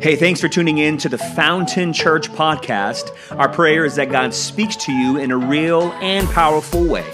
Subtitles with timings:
[0.00, 3.10] Hey, thanks for tuning in to the Fountain Church podcast.
[3.36, 7.04] Our prayer is that God speaks to you in a real and powerful way.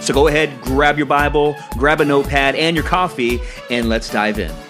[0.00, 4.40] So go ahead, grab your Bible, grab a notepad and your coffee, and let's dive
[4.40, 4.63] in.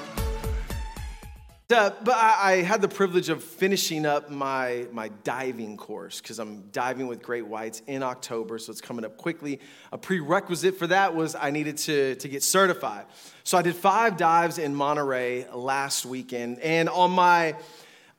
[1.71, 6.38] Uh, but I, I, had the privilege of finishing up my, my diving course because
[6.38, 9.60] I'm diving with great whites in October, so it's coming up quickly.
[9.90, 13.06] A prerequisite for that was I needed to, to get certified.
[13.45, 17.56] So I did five dives in Monterey last weekend, and on my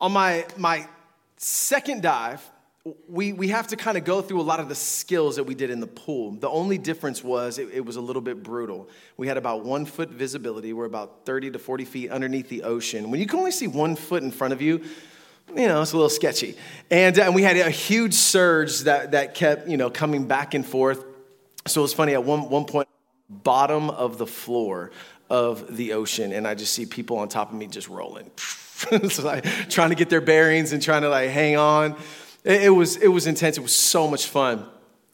[0.02, 0.88] on my my
[1.38, 2.41] second dive,
[3.07, 5.55] we, we have to kind of go through a lot of the skills that we
[5.55, 6.34] did in the pool.
[6.34, 8.89] The only difference was it, it, was a little bit brutal.
[9.17, 10.71] We had about one foot visibility.
[10.71, 13.09] We're about 30 to 40 feet underneath the ocean.
[13.09, 14.84] When you can only see one foot in front of you,
[15.55, 16.55] you know, it's a little sketchy.
[16.91, 20.65] And, and we had a huge surge that, that kept, you know, coming back and
[20.65, 21.04] forth.
[21.65, 22.88] So it was funny, at one, one point,
[23.29, 24.91] bottom of the floor
[25.27, 28.29] of the ocean, and I just see people on top of me just rolling.
[29.23, 31.95] like, trying to get their bearings and trying to like hang on.
[32.46, 33.57] It, it, was, it was intense.
[33.57, 34.65] It was so much fun.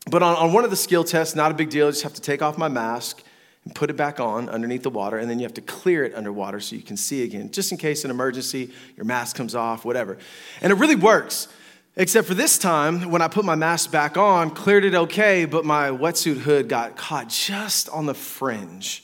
[0.09, 1.87] But on, on one of the skill tests, not a big deal.
[1.87, 3.23] I just have to take off my mask
[3.63, 6.15] and put it back on underneath the water, and then you have to clear it
[6.15, 9.85] underwater so you can see again, just in case an emergency, your mask comes off,
[9.85, 10.17] whatever.
[10.61, 11.47] And it really works.
[11.95, 15.63] Except for this time, when I put my mask back on, cleared it okay, but
[15.63, 19.03] my wetsuit hood got caught just on the fringe.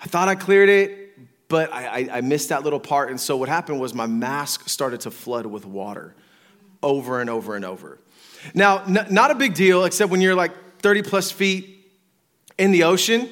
[0.00, 1.16] I thought I cleared it,
[1.48, 3.10] but I, I, I missed that little part.
[3.10, 6.14] And so what happened was my mask started to flood with water
[6.84, 7.98] over and over and over.
[8.52, 11.90] Now, n- not a big deal, except when you're like 30 plus feet
[12.58, 13.22] in the ocean,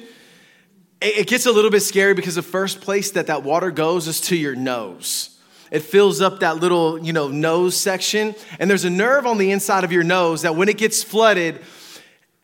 [0.99, 4.07] it, it gets a little bit scary because the first place that that water goes
[4.07, 5.29] is to your nose.
[5.71, 9.51] It fills up that little, you know, nose section, and there's a nerve on the
[9.51, 11.55] inside of your nose that when it gets flooded,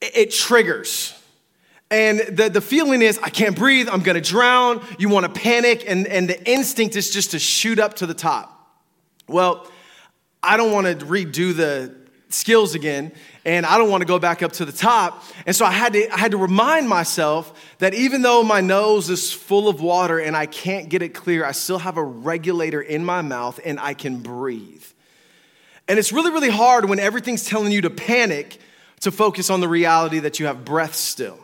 [0.02, 1.16] it, it triggers.
[1.92, 4.86] And the, the feeling is, I can't breathe, I'm gonna drown.
[5.00, 8.56] You wanna panic, and, and the instinct is just to shoot up to the top.
[9.28, 9.68] Well,
[10.42, 11.96] I don't want to redo the
[12.30, 13.12] skills again
[13.44, 15.24] and I don't want to go back up to the top.
[15.46, 19.10] And so I had to I had to remind myself that even though my nose
[19.10, 22.82] is full of water and I can't get it clear, I still have a regulator
[22.82, 24.84] in my mouth and I can breathe.
[25.88, 28.60] And it's really really hard when everything's telling you to panic
[29.02, 31.40] to focus on the reality that you have breath still.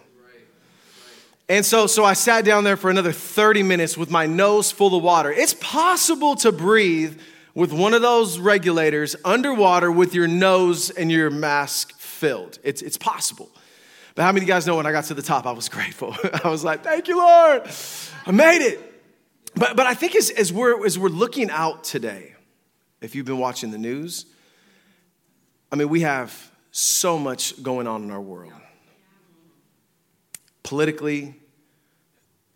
[1.48, 4.96] And so, so I sat down there for another 30 minutes with my nose full
[4.96, 5.32] of water.
[5.32, 7.20] It's possible to breathe
[7.56, 12.60] with one of those regulators underwater with your nose and your mask filled.
[12.64, 13.50] It's, it's possible.
[14.14, 15.70] But how many of you guys know when I got to the top, I was
[15.70, 16.16] grateful?
[16.44, 17.64] I was like, thank you, Lord.
[18.26, 18.92] I made it.
[19.56, 22.36] But, but I think as, as, we're, as we're looking out today,
[23.02, 24.26] if you've been watching the news,
[25.72, 28.52] I mean, we have so much going on in our world.
[30.64, 31.36] Politically,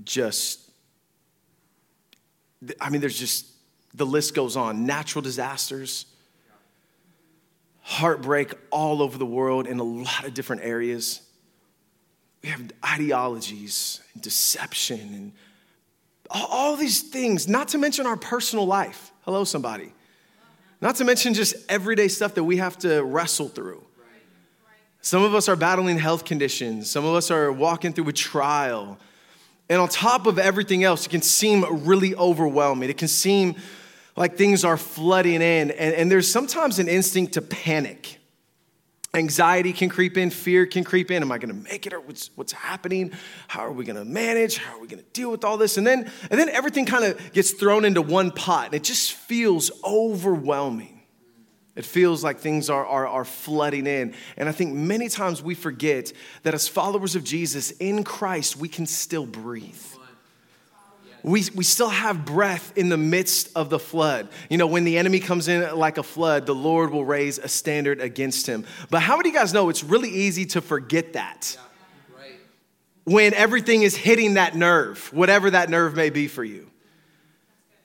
[0.04, 0.60] just,
[2.82, 3.46] I mean, there's just
[3.94, 6.06] the list goes on natural disasters,
[7.82, 11.22] heartbreak all over the world in a lot of different areas.
[12.44, 15.32] We have ideologies and deception and
[16.32, 19.12] all, these things, not to mention our personal life.
[19.22, 19.92] Hello, somebody.
[20.80, 23.84] Not to mention just everyday stuff that we have to wrestle through.
[25.02, 26.90] Some of us are battling health conditions.
[26.90, 29.00] Some of us are walking through a trial.
[29.70, 32.90] And on top of everything else, it can seem really overwhelming.
[32.90, 33.56] It can seem
[34.16, 38.20] like things are flooding in, and, and there's sometimes an instinct to panic.
[39.14, 41.24] Anxiety can creep in, fear can creep in.
[41.24, 43.12] Am I gonna make it or what's, what's happening?
[43.48, 44.58] How are we gonna manage?
[44.58, 45.78] How are we gonna deal with all this?
[45.78, 49.14] And then, and then everything kind of gets thrown into one pot and it just
[49.14, 50.99] feels overwhelming.
[51.76, 54.14] It feels like things are, are, are flooding in.
[54.36, 56.12] And I think many times we forget
[56.44, 59.82] that as followers of Jesus in Christ, we can still breathe
[61.24, 64.30] we, we still have breath in the midst of the flood.
[64.50, 67.48] You know, when the enemy comes in like a flood, the Lord will raise a
[67.48, 68.66] standard against him.
[68.90, 71.58] But how many of you guys know it's really easy to forget that?
[71.58, 72.34] Yeah, right.
[73.04, 76.70] When everything is hitting that nerve, whatever that nerve may be for you.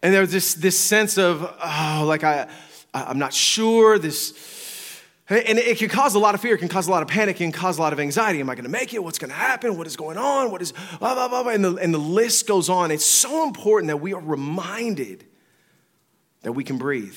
[0.03, 2.48] And there's this, this sense of, oh, like I,
[2.94, 4.32] I'm not sure, this,
[5.28, 7.36] and it can cause a lot of fear, it can cause a lot of panic,
[7.36, 8.41] it can cause a lot of anxiety.
[8.41, 9.02] Am I going to make it?
[9.02, 9.76] What's going to happen?
[9.76, 10.52] What is going on?
[10.52, 11.52] What is, blah, blah, blah, blah.
[11.52, 12.91] And the, and the list goes on.
[12.91, 15.24] It's so important that we are reminded
[16.42, 17.16] that we can breathe.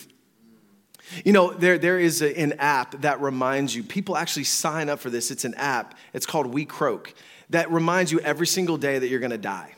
[1.24, 5.00] You know, there, there is a, an app that reminds you, people actually sign up
[5.00, 5.30] for this.
[5.30, 7.14] It's an app, it's called WeCroak,
[7.52, 9.74] that reminds you every single day that you're to die.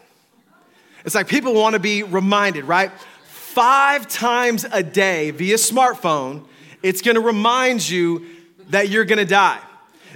[1.05, 2.91] It's like people want to be reminded, right?
[3.59, 6.45] Five times a day via smartphone
[6.81, 8.25] it's gonna remind you
[8.69, 9.59] that you're gonna die.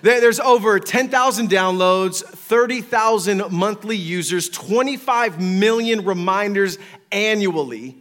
[0.02, 6.78] There's over 10,000 downloads, 30,000 monthly users, 25 million reminders
[7.12, 7.98] annually.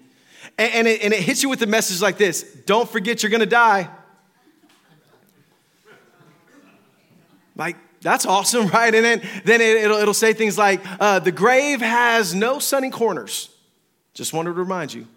[0.58, 3.44] And, it, and it hits you with a message like this Don't forget you're gonna
[3.44, 3.90] die.
[7.56, 8.94] Like, that's awesome, right?
[8.94, 12.90] And then, then it, will it'll say things like, uh, the grave has no sunny
[12.90, 13.48] corners.
[14.14, 15.08] Just wanted to remind you.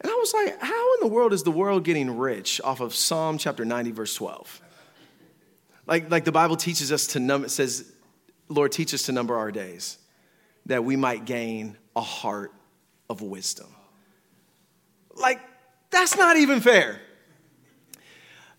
[0.00, 2.94] And I was like, how in the world is the world getting rich off of
[2.94, 4.62] Psalm chapter 90, verse 12?
[5.86, 7.92] Like, like the Bible teaches us to number, it says,
[8.48, 9.98] Lord, teach us to number our days
[10.66, 12.52] that we might gain a heart
[13.10, 13.66] of wisdom.
[15.14, 15.40] Like,
[15.90, 17.00] that's not even fair.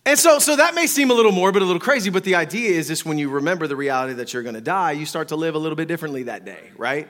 [0.05, 2.71] And so, so that may seem a little morbid, a little crazy, but the idea
[2.71, 5.55] is just when you remember the reality that you're to die, you start to live
[5.55, 7.07] a little bit differently that day, right?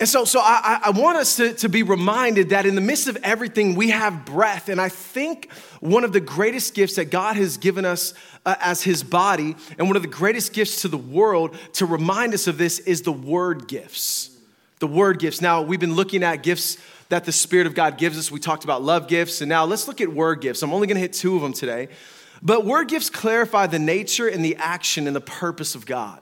[0.00, 3.08] And so, so I, I want us to, to be reminded that in the midst
[3.08, 4.68] of everything, we have breath.
[4.68, 5.50] And I think
[5.80, 8.14] one of the greatest gifts that God has given us
[8.46, 12.32] uh, as His body, and one of the greatest gifts to the world to remind
[12.32, 14.30] us of this, is the word gifts.
[14.78, 15.40] The word gifts.
[15.40, 16.78] Now, we've been looking at gifts
[17.08, 18.30] that the Spirit of God gives us.
[18.30, 20.62] We talked about love gifts, and now let's look at word gifts.
[20.62, 21.88] I'm only gonna hit two of them today.
[22.40, 26.20] But word gifts clarify the nature and the action and the purpose of God.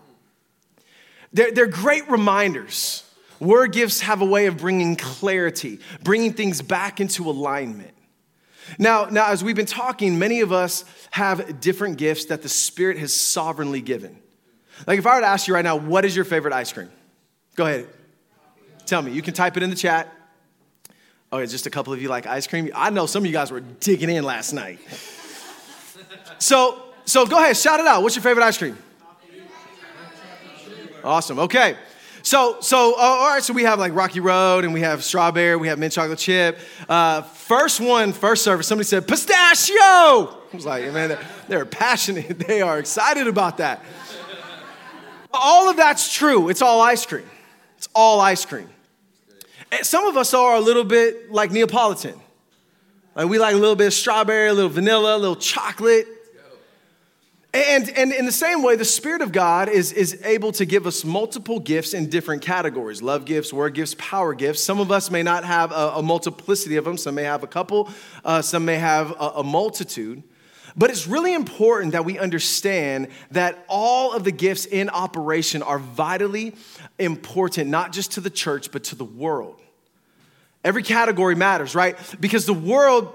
[1.34, 3.02] They're, they're great reminders.
[3.40, 7.92] Word gifts have a way of bringing clarity, bringing things back into alignment.
[8.78, 12.98] Now, now, as we've been talking, many of us have different gifts that the Spirit
[12.98, 14.18] has sovereignly given.
[14.86, 16.90] Like if I were to ask you right now, what is your favorite ice cream?
[17.54, 17.88] Go ahead.
[18.84, 19.12] Tell me.
[19.12, 20.12] You can type it in the chat.
[21.32, 22.70] Oh, it's just a couple of you like ice cream.
[22.74, 24.78] I know some of you guys were digging in last night.
[26.38, 28.02] So, so go ahead, shout it out.
[28.02, 28.76] What's your favorite ice cream?
[31.02, 31.38] Awesome.
[31.38, 31.76] Okay.
[32.26, 33.42] So, so uh, all right.
[33.42, 36.58] So we have like Rocky Road, and we have strawberry, we have mint chocolate chip.
[36.88, 38.66] Uh, first one, first service.
[38.66, 39.76] Somebody said pistachio.
[39.76, 42.36] I was like, man, they're, they're passionate.
[42.48, 43.80] They are excited about that.
[45.32, 46.48] All of that's true.
[46.48, 47.30] It's all ice cream.
[47.76, 48.70] It's all ice cream.
[49.82, 52.20] Some of us are a little bit like Neapolitan.
[53.14, 56.08] Like we like a little bit of strawberry, a little vanilla, a little chocolate.
[57.56, 60.86] And, and in the same way, the Spirit of God is, is able to give
[60.86, 64.62] us multiple gifts in different categories love gifts, word gifts, power gifts.
[64.62, 67.46] Some of us may not have a, a multiplicity of them, some may have a
[67.46, 67.88] couple,
[68.26, 70.22] uh, some may have a, a multitude.
[70.76, 75.78] But it's really important that we understand that all of the gifts in operation are
[75.78, 76.54] vitally
[76.98, 79.58] important, not just to the church, but to the world.
[80.62, 81.96] Every category matters, right?
[82.20, 83.14] Because the world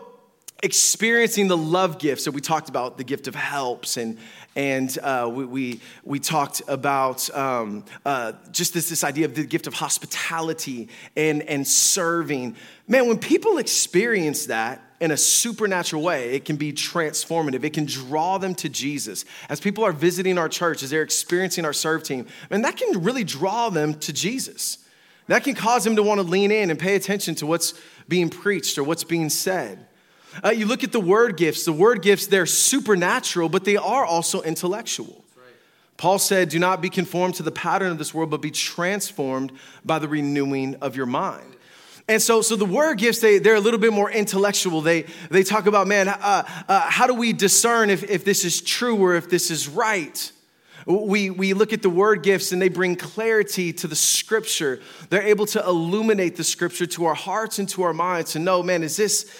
[0.64, 4.18] experiencing the love gifts that we talked about, the gift of helps, and
[4.54, 9.46] and uh, we, we, we talked about um, uh, just this this idea of the
[9.46, 12.56] gift of hospitality and and serving.
[12.88, 17.64] Man, when people experience that in a supernatural way, it can be transformative.
[17.64, 19.26] It can draw them to Jesus.
[19.50, 23.04] As people are visiting our church, as they're experiencing our serve team, and that can
[23.04, 24.78] really draw them to Jesus.
[25.28, 27.74] That can cause them to want to lean in and pay attention to what's
[28.10, 29.88] being preached or what's being said.
[30.44, 34.06] Uh, you look at the word gifts, the word gifts, they're supernatural, but they are
[34.06, 35.24] also intellectual.
[35.98, 39.52] Paul said, Do not be conformed to the pattern of this world, but be transformed
[39.86, 41.56] by the renewing of your mind.
[42.08, 44.82] And so, so the word gifts, they, they're a little bit more intellectual.
[44.82, 48.62] They, they talk about, man, uh, uh, how do we discern if, if this is
[48.62, 50.32] true or if this is right?
[50.88, 54.82] We, we look at the word gifts and they bring clarity to the scripture.
[55.10, 58.64] They're able to illuminate the scripture to our hearts and to our minds to know,
[58.64, 59.32] man, is this,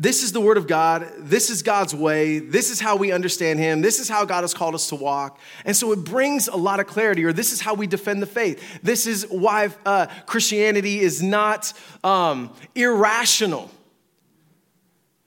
[0.00, 1.10] this is the word of God.
[1.18, 2.38] This is God's way.
[2.38, 3.80] This is how we understand him.
[3.80, 5.40] This is how God has called us to walk.
[5.64, 8.26] And so it brings a lot of clarity, or this is how we defend the
[8.26, 8.62] faith.
[8.80, 11.72] This is why uh, Christianity is not
[12.04, 13.72] um, irrational.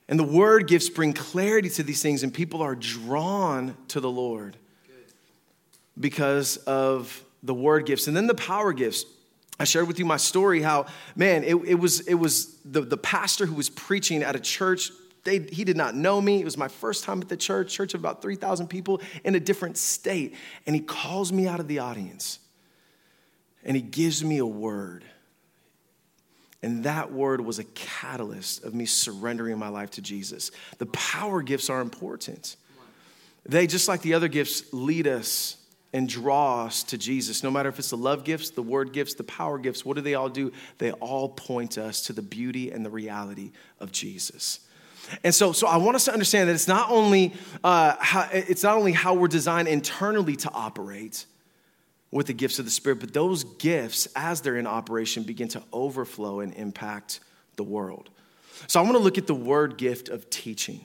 [0.08, 4.10] And the word gifts bring clarity to these things, and people are drawn to the
[4.10, 4.56] Lord
[6.00, 8.08] because of the word gifts.
[8.08, 9.04] And then the power gifts.
[9.62, 12.98] I shared with you my story how, man, it, it was, it was the, the
[12.98, 14.90] pastor who was preaching at a church.
[15.24, 16.42] They, he did not know me.
[16.42, 19.40] It was my first time at the church, church of about 3,000 people in a
[19.40, 20.36] different state.
[20.66, 22.40] And he calls me out of the audience
[23.64, 25.06] and he gives me a word.
[26.64, 30.50] And that word was a catalyst of me surrendering my life to Jesus.
[30.80, 32.56] The power gifts are important.
[33.46, 35.61] They, just like the other gifts, lead us
[35.94, 37.44] and draw us to Jesus.
[37.44, 40.02] No matter if it's the love gifts, the word gifts, the power gifts, what do
[40.02, 40.52] they all do?
[40.78, 44.62] They all point us to the beauty and the reality of Jesus.
[45.24, 47.34] And so, so I want us to understand that it's not only
[47.64, 51.26] uh, how, it's not only how we're designed internally to operate
[52.12, 55.64] with the gifts of the Spirit, but those gifts, as they're in operation, begin to
[55.74, 57.20] overflow and impact
[57.56, 58.10] the world.
[58.68, 60.82] So I want to look at the word gift of teaching.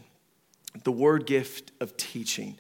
[0.85, 2.57] The word gift of teaching.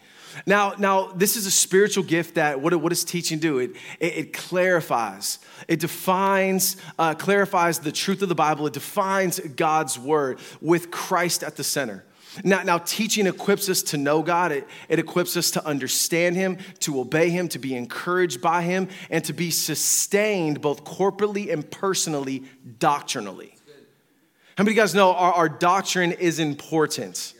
[0.47, 3.59] Now, now this is a spiritual gift that what, what does teaching do?
[3.59, 8.67] It, it, it clarifies, it defines, uh, clarifies the truth of the Bible.
[8.67, 12.05] It defines God's word with Christ at the center.
[12.45, 14.53] Now, now teaching equips us to know God.
[14.53, 18.89] It, it equips us to understand Him, to obey Him, to be encouraged by Him,
[19.11, 22.45] and to be sustained both corporately and personally,
[22.79, 23.57] doctrinally.
[24.57, 27.35] How many of you guys know our, our doctrine is important?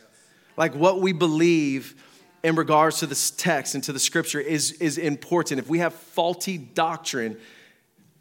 [0.55, 1.95] Like what we believe
[2.47, 5.59] in regards to this text and to the scripture is, is important.
[5.59, 7.37] If we have faulty doctrine,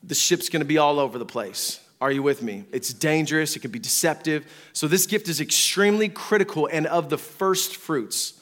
[0.02, 1.78] the ship's gonna be all over the place.
[2.00, 2.64] Are you with me?
[2.72, 4.44] It's dangerous, it can be deceptive.
[4.72, 8.40] So, this gift is extremely critical and of the first fruits,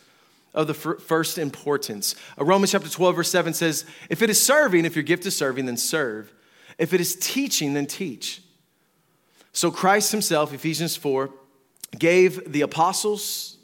[0.55, 2.14] of the first importance.
[2.41, 5.37] Uh, Romans chapter 12, verse 7 says, If it is serving, if your gift is
[5.37, 6.33] serving, then serve.
[6.79, 8.41] If it is teaching, then teach.
[9.53, 11.29] So, Christ himself, Ephesians 4,
[11.99, 13.59] gave the apostles,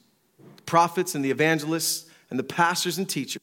[0.67, 3.42] prophets, and the evangelists, and the pastors and teachers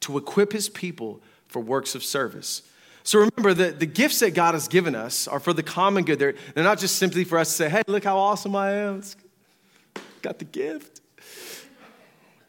[0.00, 2.62] to equip his people for works of service
[3.08, 6.18] so remember that the gifts that God has given us are for the common good.
[6.18, 9.02] They're, they're not just simply for us to say, hey, look how awesome I am.
[10.20, 10.97] Got the gift.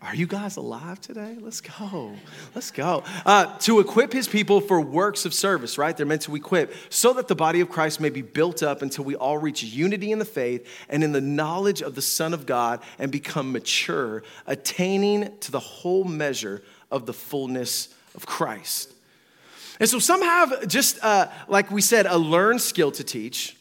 [0.01, 1.36] Are you guys alive today?
[1.41, 2.15] Let's go.
[2.56, 3.03] Let's go.
[3.25, 5.96] Uh, to equip his people for works of service, right?
[5.96, 9.03] They're meant to equip so that the body of Christ may be built up until
[9.03, 12.46] we all reach unity in the faith and in the knowledge of the Son of
[12.46, 18.94] God and become mature, attaining to the whole measure of the fullness of Christ.
[19.82, 23.58] And so some have just, uh, like we said, a learned skill to teach.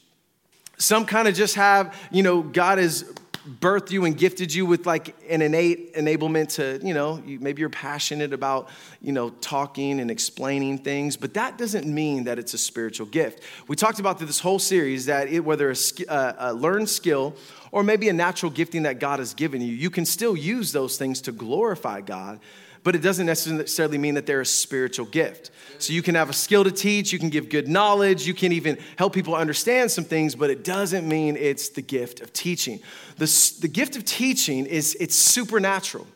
[0.76, 3.12] Some kind of just have, you know, God has
[3.48, 7.60] birthed you and gifted you with like an innate enablement to, you know, you, maybe
[7.60, 8.68] you're passionate about,
[9.00, 13.42] you know, talking and explaining things, but that doesn't mean that it's a spiritual gift.
[13.66, 15.76] We talked about through this whole series that it, whether a,
[16.08, 17.34] uh, a learned skill
[17.72, 20.96] or maybe a natural gifting that God has given you, you can still use those
[20.96, 22.40] things to glorify God
[22.88, 25.50] but it doesn't necessarily mean that they're a spiritual gift.
[25.78, 28.50] So you can have a skill to teach, you can give good knowledge, you can
[28.50, 32.80] even help people understand some things, but it doesn't mean it's the gift of teaching.
[33.18, 36.06] The, the gift of teaching is it's supernatural.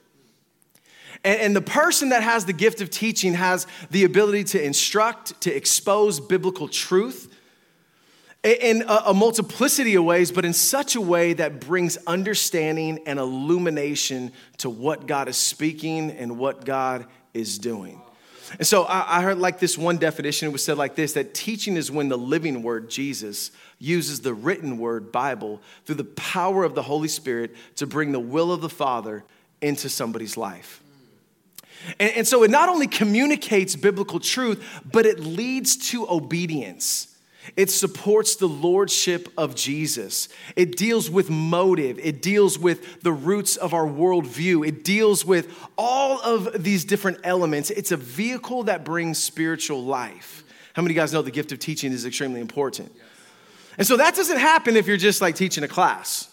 [1.22, 5.42] And, and the person that has the gift of teaching has the ability to instruct,
[5.42, 7.31] to expose biblical truth,
[8.42, 14.32] in a, multiplicity of ways, but in such a way that brings understanding and illumination
[14.58, 18.00] to what God is speaking and what God is doing.
[18.58, 21.76] And so I heard like this one definition, it was said like this that teaching
[21.76, 26.74] is when the living word, Jesus, uses the written word, Bible, through the power of
[26.74, 29.24] the Holy Spirit to bring the will of the Father
[29.60, 30.82] into somebody's life.
[31.98, 37.11] And, and so it not only communicates biblical truth, but it leads to obedience.
[37.56, 40.28] It supports the lordship of Jesus.
[40.54, 41.98] It deals with motive.
[41.98, 44.66] It deals with the roots of our worldview.
[44.66, 47.70] It deals with all of these different elements.
[47.70, 50.44] It's a vehicle that brings spiritual life.
[50.74, 52.92] How many of you guys know the gift of teaching is extremely important?
[53.76, 56.28] And so that doesn't happen if you're just like teaching a class.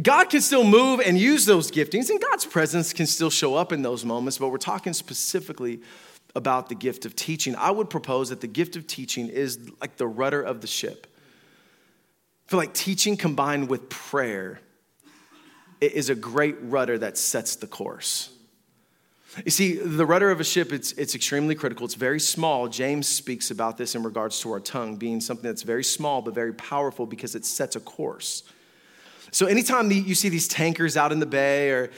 [0.00, 3.72] God can still move and use those giftings, and God's presence can still show up
[3.72, 5.80] in those moments, but we're talking specifically
[6.34, 7.56] about the gift of teaching.
[7.56, 11.06] I would propose that the gift of teaching is like the rudder of the ship.
[12.46, 14.60] I feel like teaching combined with prayer
[15.80, 18.30] is a great rudder that sets the course.
[19.44, 21.84] You see, the rudder of a ship, it's, it's extremely critical.
[21.84, 22.66] It's very small.
[22.66, 26.34] James speaks about this in regards to our tongue being something that's very small but
[26.34, 28.44] very powerful because it sets a course.
[29.30, 31.90] So, anytime you see these tankers out in the bay or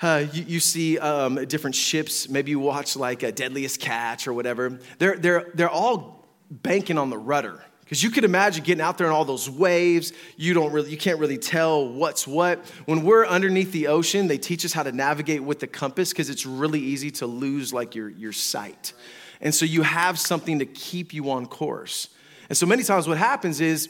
[0.00, 2.28] uh, you, you, see um, different ships.
[2.28, 4.78] Maybe you watch like a Deadliest Catch or whatever.
[4.98, 7.62] They're, they're, they're all banking on the rudder.
[7.80, 10.12] Because you could imagine getting out there in all those waves.
[10.36, 12.64] You don't really, you can't really tell what's what.
[12.84, 16.28] When we're underneath the ocean, they teach us how to navigate with the compass because
[16.28, 18.92] it's really easy to lose like your, your sight.
[19.40, 22.10] And so you have something to keep you on course.
[22.50, 23.88] And so many times what happens is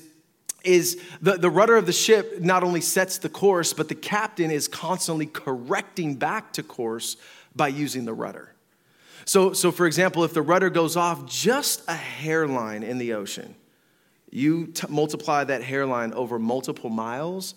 [0.69, 4.51] is the, the rudder of the ship not only sets the course, but the captain
[4.51, 7.17] is constantly correcting back to course
[7.57, 8.55] by using the rudder.
[9.25, 13.55] So, so for example, if the rudder goes off just a hairline in the ocean,
[14.31, 17.55] you t- multiply that hairline over multiple miles,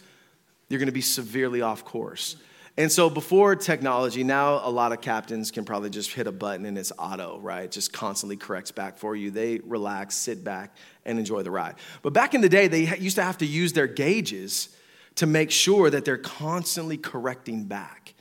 [0.70, 2.38] you're going to be severely off course.
[2.78, 6.66] And so before technology, now a lot of captains can probably just hit a button
[6.66, 7.70] and it's auto, right?
[7.70, 9.30] Just constantly corrects back for you.
[9.30, 10.76] They relax, sit back,
[11.06, 11.76] and enjoy the ride.
[12.02, 14.70] But back in the day, they used to have to use their gauges
[15.16, 18.14] to make sure that they're constantly correcting back.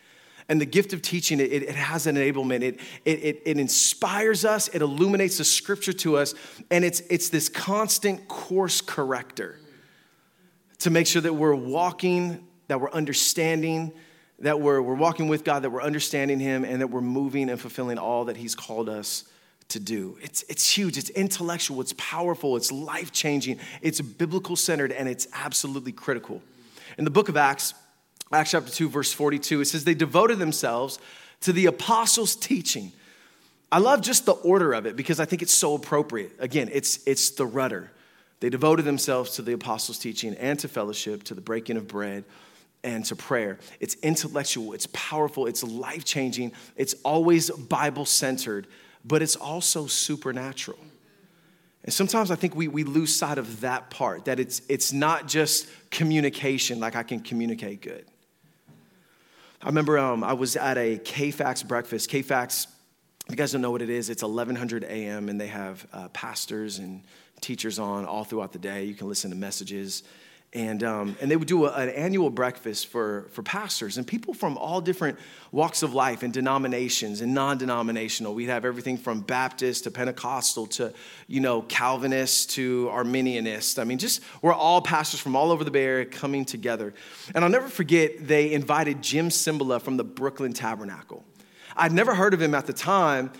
[0.49, 2.62] And the gift of teaching, it, it has an enablement.
[2.62, 6.35] It, it, it, inspires us, it illuminates the scripture to us,
[6.73, 9.61] and it's, it's this constant course corrector
[10.80, 13.92] to make sure that we're walking, that we're understanding,
[14.40, 17.61] that we're, we're walking with God, that we're understanding Him, and that we're moving and
[17.61, 19.25] fulfilling all that He's called us
[19.68, 20.18] to do.
[20.20, 25.28] It's, it's huge, it's intellectual, it's powerful, it's life changing, it's biblical centered, and it's
[25.32, 26.42] absolutely critical.
[26.99, 27.75] In the book of Acts,
[28.32, 30.99] Acts chapter 2, verse 42, it says, They devoted themselves
[31.42, 32.92] to the apostles' teaching.
[33.73, 36.32] I love just the order of it because I think it's so appropriate.
[36.38, 37.90] Again, it's, it's the rudder.
[38.40, 42.25] They devoted themselves to the apostles' teaching and to fellowship, to the breaking of bread,
[42.82, 43.58] and to prayer.
[43.78, 48.66] It's intellectual, it's powerful, it's life changing, it's always Bible centered,
[49.04, 50.78] but it's also supernatural.
[51.84, 55.26] And sometimes I think we, we lose sight of that part, that it's, it's not
[55.26, 58.04] just communication, like I can communicate good.
[59.62, 62.10] I remember um, I was at a KFAX breakfast.
[62.10, 62.66] KFAX,
[63.28, 66.78] you guys don't know what it is, it's 1100 a.m., and they have uh, pastors
[66.78, 67.02] and
[67.40, 68.84] teachers on all throughout the day.
[68.84, 70.02] You can listen to messages.
[70.52, 74.35] And, um, and they would do a, an annual breakfast for, for pastors and people
[74.35, 75.16] from all different
[75.52, 78.35] walks of life and denominations and non-denominational.
[78.35, 80.92] We'd have everything from Baptist to Pentecostal to,
[81.28, 83.78] you know, Calvinist to Arminianist.
[83.78, 86.95] I mean, just we're all pastors from all over the Bay Area coming together.
[87.33, 91.25] And I'll never forget, they invited Jim Cymbala from the Brooklyn Tabernacle.
[91.76, 93.30] I'd never heard of him at the time,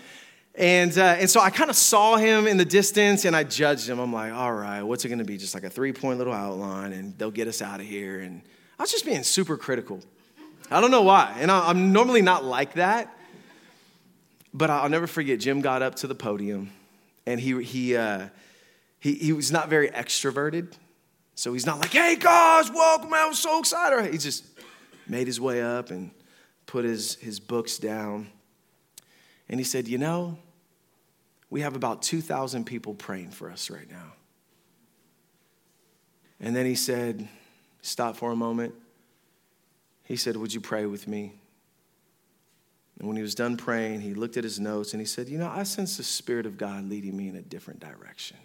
[0.55, 3.87] and, uh, and so I kind of saw him in the distance and I judged
[3.87, 3.99] him.
[3.99, 5.37] I'm like, all right, what's it going to be?
[5.37, 8.19] Just like a three point little outline and they'll get us out of here.
[8.19, 8.41] And
[8.77, 10.01] I was just being super critical.
[10.69, 11.35] I don't know why.
[11.39, 13.17] And I, am normally not like that.
[14.53, 16.71] But I'll never forget, Jim got up to the podium
[17.25, 18.27] and he, he, uh,
[18.99, 20.73] he, he was not very extroverted.
[21.35, 24.11] So he's not like, hey guys, welcome, I was so excited.
[24.11, 24.43] He just
[25.07, 26.11] made his way up and
[26.65, 28.27] put his, his books down.
[29.51, 30.39] And he said, You know,
[31.49, 34.13] we have about 2,000 people praying for us right now.
[36.39, 37.27] And then he said,
[37.81, 38.73] Stop for a moment.
[40.03, 41.33] He said, Would you pray with me?
[42.97, 45.37] And when he was done praying, he looked at his notes and he said, You
[45.37, 48.37] know, I sense the Spirit of God leading me in a different direction.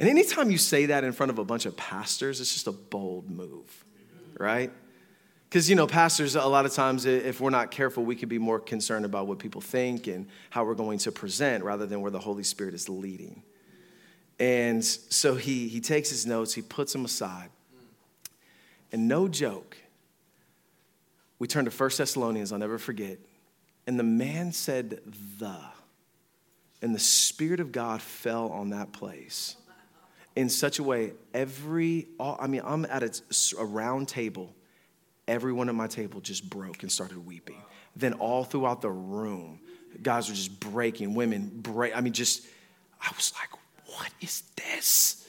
[0.00, 2.72] And anytime you say that in front of a bunch of pastors, it's just a
[2.72, 3.84] bold move,
[4.38, 4.72] right?
[5.50, 8.38] Because, you know, pastors, a lot of times, if we're not careful, we could be
[8.38, 12.12] more concerned about what people think and how we're going to present rather than where
[12.12, 13.42] the Holy Spirit is leading.
[14.38, 17.50] And so he, he takes his notes, he puts them aside.
[18.92, 19.76] And no joke,
[21.40, 23.18] we turn to 1 Thessalonians, I'll never forget.
[23.88, 25.00] And the man said,
[25.40, 25.58] the.
[26.80, 29.56] And the Spirit of God fell on that place
[30.36, 33.20] in such a way, every, all, I mean, I'm at a,
[33.58, 34.54] a round table
[35.30, 37.62] everyone at my table just broke and started weeping.
[37.96, 39.60] Then all throughout the room,
[40.02, 41.96] guys were just breaking, women break.
[41.96, 42.46] I mean, just,
[43.00, 43.48] I was like,
[43.96, 45.28] what is this?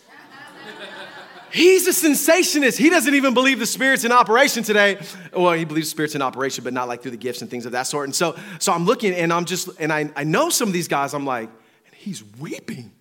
[1.52, 2.78] He's a cessationist.
[2.78, 5.00] He doesn't even believe the spirit's in operation today.
[5.34, 7.74] Well, he believes spirit's in operation, but not like through the gifts and things of
[7.74, 8.06] that sort.
[8.08, 10.88] And so, so I'm looking and I'm just, and I, I know some of these
[10.88, 11.50] guys, I'm like,
[11.86, 12.92] and he's weeping.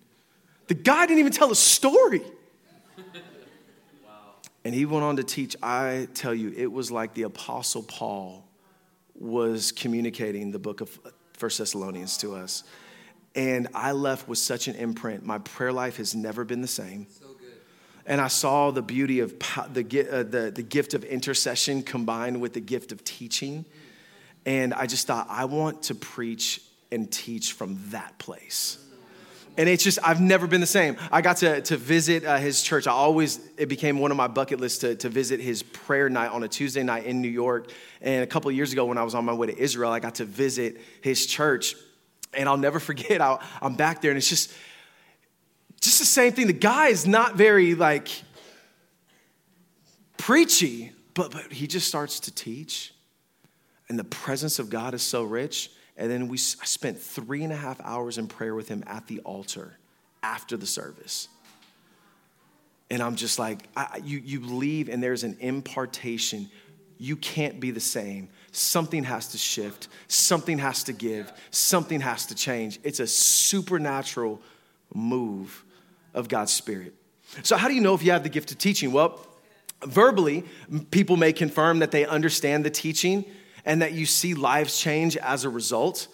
[0.67, 2.23] The guy didn't even tell a story.
[4.65, 5.57] And he went on to teach.
[5.63, 8.47] I tell you, it was like the Apostle Paul
[9.15, 10.99] was communicating the book of
[11.35, 12.65] First Thessalonians to us.
[13.35, 15.25] And I left with such an imprint.
[15.25, 17.07] My prayer life has never been the same.
[17.09, 17.31] So
[18.11, 19.39] and I saw the beauty of
[19.73, 23.65] the, uh, the, the gift of intercession combined with the gift of teaching.
[24.45, 28.79] And I just thought, I want to preach and teach from that place.
[29.61, 30.97] And it's just, I've never been the same.
[31.13, 32.87] I got to, to visit uh, his church.
[32.87, 36.31] I always, it became one of my bucket lists to, to visit his prayer night
[36.31, 37.71] on a Tuesday night in New York.
[38.01, 40.15] And a couple years ago, when I was on my way to Israel, I got
[40.15, 41.75] to visit his church.
[42.33, 44.51] And I'll never forget, i I'm back there, and it's just,
[45.83, 46.47] just the same thing.
[46.47, 48.09] The guy is not very like
[50.17, 52.95] preachy, but, but he just starts to teach.
[53.91, 55.71] And the presence of God is so rich.
[56.01, 59.07] And then we I spent three and a half hours in prayer with him at
[59.07, 59.77] the altar
[60.23, 61.29] after the service.
[62.91, 66.51] And I'm just like, I, you, you leave and there's an impartation.
[66.99, 68.31] You can't be the same.
[68.51, 72.81] Something has to shift, something has to give, something has to change.
[72.83, 74.41] It's a supernatural
[74.95, 75.65] move
[76.15, 76.95] of God's Spirit.
[77.43, 78.91] So, how do you know if you have the gift of teaching?
[78.91, 79.25] Well,
[79.85, 80.45] verbally,
[80.91, 83.25] people may confirm that they understand the teaching
[83.65, 86.09] and that you see lives change as a result.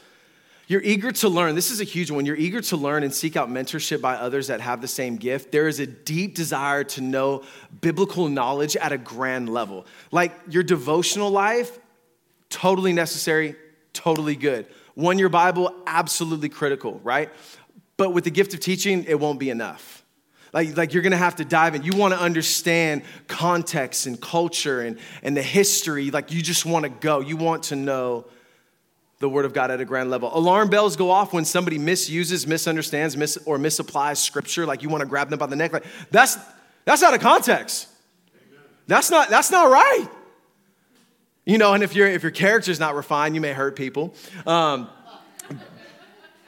[0.68, 1.54] You're eager to learn.
[1.54, 2.26] This is a huge one.
[2.26, 5.52] You're eager to learn and seek out mentorship by others that have the same gift.
[5.52, 7.44] There is a deep desire to know
[7.80, 9.86] biblical knowledge at a grand level.
[10.10, 11.78] Like your devotional life,
[12.48, 13.54] totally necessary,
[13.92, 14.66] totally good.
[14.94, 17.30] One, your Bible, absolutely critical, right?
[17.96, 20.04] But with the gift of teaching, it won't be enough.
[20.56, 21.82] Like, like you're gonna have to dive in.
[21.82, 26.10] You wanna understand context and culture and, and the history.
[26.10, 27.20] Like you just wanna go.
[27.20, 28.24] You want to know
[29.18, 30.34] the Word of God at a grand level.
[30.34, 34.64] Alarm bells go off when somebody misuses, misunderstands, mis- or misapplies Scripture.
[34.64, 35.74] Like you wanna grab them by the neck.
[35.74, 36.38] Like that's
[36.86, 37.88] that's out of context.
[38.86, 40.08] That's not that's not right.
[41.44, 44.14] You know, and if, your if your character's not refined, you may hurt people.
[44.46, 44.88] Um,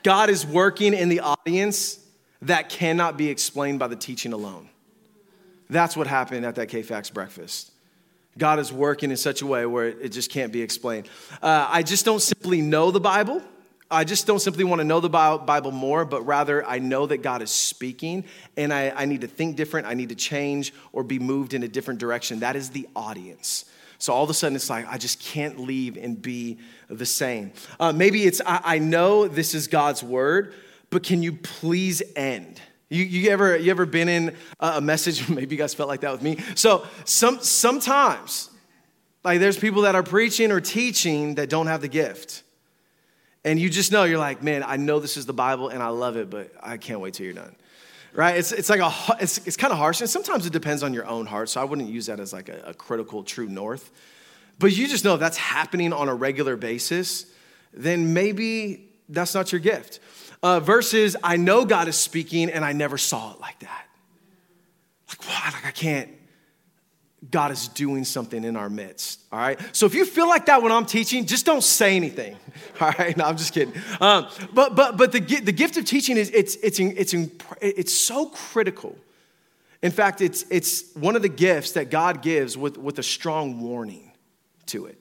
[0.03, 2.01] God is working in the audience
[2.43, 4.69] that cannot be explained by the teaching alone.
[5.71, 7.73] That's what happened at that KFAX breakfast.
[8.37, 11.09] God is working in such a way where it just can't be explained.
[11.43, 13.43] Uh, I just don't simply know the Bible.
[13.91, 17.19] I just don't simply want to know the Bible more, but rather I know that
[17.19, 18.25] God is speaking
[18.57, 19.87] and I, I need to think different.
[19.87, 22.41] I need to change or be moved in a different direction.
[22.41, 23.65] That is the audience.
[23.99, 27.53] So all of a sudden, it's like, I just can't leave and be the same.
[27.81, 30.55] Uh, maybe it's, I, I, know this is God's word,
[30.91, 32.61] but can you please end?
[32.89, 35.29] You, you, ever, you ever been in a message?
[35.31, 36.39] Maybe you guys felt like that with me.
[36.55, 38.51] So some, sometimes,
[39.25, 42.43] like there's people that are preaching or teaching that don't have the gift.
[43.45, 45.89] And you just know, you're like, man, I know this is the Bible and I
[45.89, 47.55] love it, but I can't wait till you're done
[48.13, 48.37] right?
[48.37, 50.01] It's, it's like a, it's, it's kind of harsh.
[50.01, 51.49] And sometimes it depends on your own heart.
[51.49, 53.91] So I wouldn't use that as like a, a critical true north.
[54.59, 57.27] But you just know if that's happening on a regular basis,
[57.73, 60.01] then maybe that's not your gift.
[60.43, 63.87] Uh, versus, I know God is speaking and I never saw it like that.
[65.09, 65.55] Like, what?
[65.55, 66.11] Like, I can't,
[67.31, 69.21] God is doing something in our midst.
[69.33, 69.59] All right.
[69.73, 72.37] So if you feel like that when I'm teaching, just don't say anything.
[72.81, 73.17] All right.
[73.17, 73.75] No, I'm just kidding.
[74.01, 77.15] Um, but but but the the gift of teaching is it's it's it's
[77.61, 78.97] it's so critical.
[79.83, 83.61] In fact, it's it's one of the gifts that God gives with with a strong
[83.61, 84.13] warning
[84.67, 84.99] to it.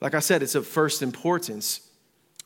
[0.00, 1.80] Like I said, it's of first importance.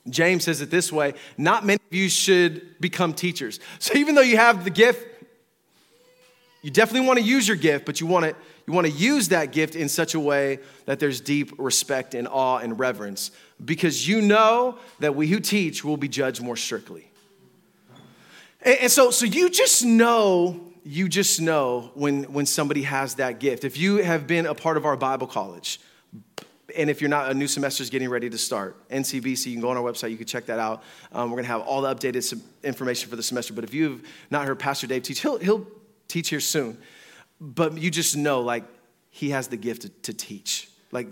[0.08, 3.60] James says it this way: Not many of you should become teachers.
[3.78, 5.06] So even though you have the gift,
[6.62, 8.36] you definitely want to use your gift, but you want to
[8.66, 12.26] you want to use that gift in such a way that there's deep respect and
[12.26, 13.30] awe and reverence
[13.62, 17.10] because you know that we who teach will be judged more strictly.
[18.62, 23.38] And, and so, so you just know, you just know when, when somebody has that
[23.38, 23.64] gift.
[23.64, 25.78] If you have been a part of our Bible college,
[26.76, 28.88] and if you're not, a new semester is getting ready to start.
[28.88, 30.82] NCBC, you can go on our website, you can check that out.
[31.12, 33.54] Um, we're going to have all the updated information for the semester.
[33.54, 35.66] But if you've not heard Pastor Dave teach, he'll, he'll
[36.08, 36.78] teach here soon
[37.40, 38.64] but you just know like
[39.10, 41.08] he has the gift to, to teach like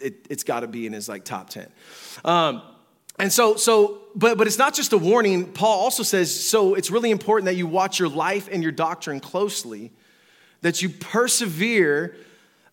[0.00, 1.68] it, has got to be in his like top 10
[2.24, 2.62] um,
[3.18, 6.90] and so so but but it's not just a warning paul also says so it's
[6.90, 9.90] really important that you watch your life and your doctrine closely
[10.60, 12.14] that you persevere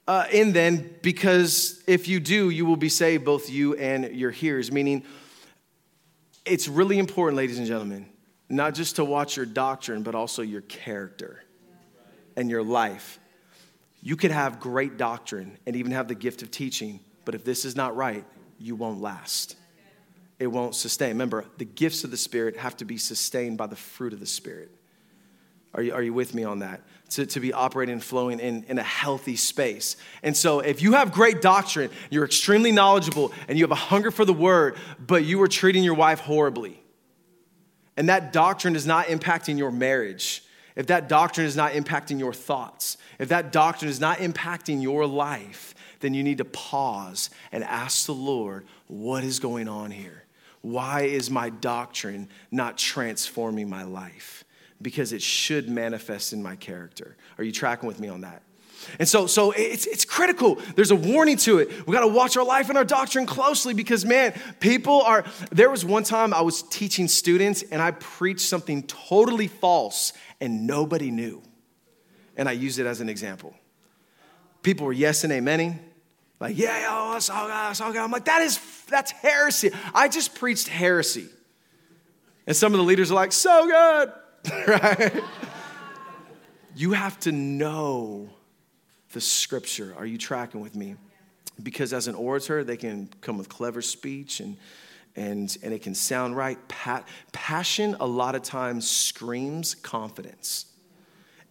[0.09, 4.31] uh, in then because if you do you will be saved both you and your
[4.31, 5.03] hearers meaning
[6.45, 8.05] it's really important ladies and gentlemen
[8.49, 11.43] not just to watch your doctrine but also your character
[12.39, 13.19] and your life.
[14.01, 17.65] You could have great doctrine and even have the gift of teaching, but if this
[17.65, 18.23] is not right,
[18.57, 19.57] you won't last.
[20.39, 21.09] It won't sustain.
[21.09, 24.25] Remember, the gifts of the Spirit have to be sustained by the fruit of the
[24.25, 24.71] Spirit.
[25.73, 26.81] Are you, are you with me on that?
[27.11, 29.97] To, to be operating and flowing in, in a healthy space.
[30.21, 34.11] And so, if you have great doctrine, you're extremely knowledgeable, and you have a hunger
[34.11, 36.79] for the word, but you are treating your wife horribly,
[37.97, 40.43] and that doctrine is not impacting your marriage,
[40.75, 45.05] if that doctrine is not impacting your thoughts, if that doctrine is not impacting your
[45.05, 50.23] life, then you need to pause and ask the Lord, what is going on here?
[50.61, 54.45] Why is my doctrine not transforming my life?
[54.81, 57.17] Because it should manifest in my character.
[57.37, 58.43] Are you tracking with me on that?
[58.97, 60.55] And so, so it's, it's critical.
[60.75, 61.85] There's a warning to it.
[61.85, 65.25] We got to watch our life and our doctrine closely because, man, people are.
[65.51, 70.65] There was one time I was teaching students and I preached something totally false and
[70.65, 71.41] nobody knew.
[72.37, 73.53] And I used it as an example.
[74.63, 75.77] People were yes and amening.
[76.39, 78.03] Like, yeah, yo, oh, that's all God, that's all God.
[78.03, 79.71] I'm like, that is, that's heresy.
[79.93, 81.27] I just preached heresy.
[82.47, 84.13] And some of the leaders are like, so good,
[84.67, 85.23] right?
[86.75, 88.29] you have to know
[89.11, 89.93] the scripture.
[89.97, 90.95] Are you tracking with me?
[91.61, 94.57] Because as an orator, they can come with clever speech and
[95.15, 96.57] and, and it can sound right.
[96.67, 100.65] Pa- passion, a lot of times, screams confidence.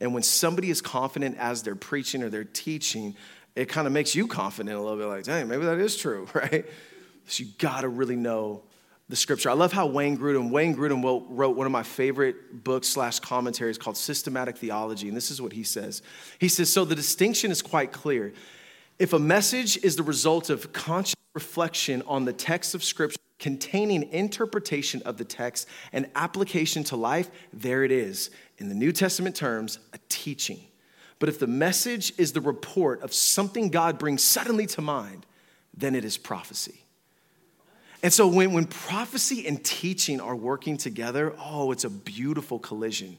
[0.01, 3.17] And when somebody is confident as they're preaching or they're teaching,
[3.57, 6.29] it kind of makes you confident a little bit like, dang, maybe that is true,
[6.35, 6.65] right?
[7.27, 8.63] So you gotta really know
[9.09, 9.49] the scripture.
[9.49, 13.79] I love how Wayne Grudem, Wayne Grudem wrote one of my favorite books slash commentaries
[13.79, 16.03] called Systematic Theology, and this is what he says.
[16.39, 18.35] He says, so the distinction is quite clear.
[18.99, 24.11] If a message is the result of conscious reflection on the text of scripture containing
[24.13, 28.31] interpretation of the text and application to life, there it is.
[28.59, 30.61] In the New Testament terms, a teaching.
[31.21, 35.25] But if the message is the report of something God brings suddenly to mind,
[35.73, 36.85] then it is prophecy.
[38.03, 43.19] And so when, when prophecy and teaching are working together, oh, it's a beautiful collision.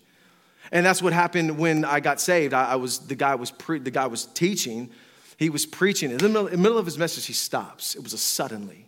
[0.71, 2.53] And that's what happened when I got saved.
[2.53, 4.89] I, I was the guy was pre, the guy was teaching,
[5.37, 6.11] he was preaching.
[6.11, 7.95] In the, middle, in the middle of his message, he stops.
[7.95, 8.87] It was a suddenly.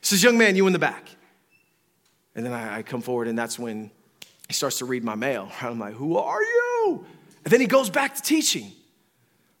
[0.00, 1.08] He says, Young man, you in the back.
[2.34, 3.90] And then I, I come forward, and that's when
[4.46, 5.50] he starts to read my mail.
[5.60, 7.04] I'm like, Who are you?
[7.44, 8.72] And then he goes back to teaching.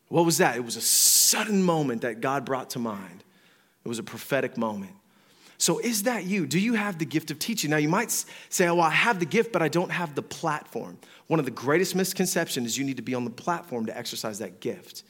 [0.08, 0.56] What was that?
[0.56, 3.24] It was a sudden moment that God brought to mind.
[3.84, 4.92] It was a prophetic moment.
[5.60, 6.46] So, is that you?
[6.46, 7.70] Do you have the gift of teaching?
[7.70, 10.22] Now, you might say, Oh, well, I have the gift, but I don't have the
[10.22, 10.96] platform.
[11.26, 14.38] One of the greatest misconceptions is you need to be on the platform to exercise
[14.38, 15.02] that gift.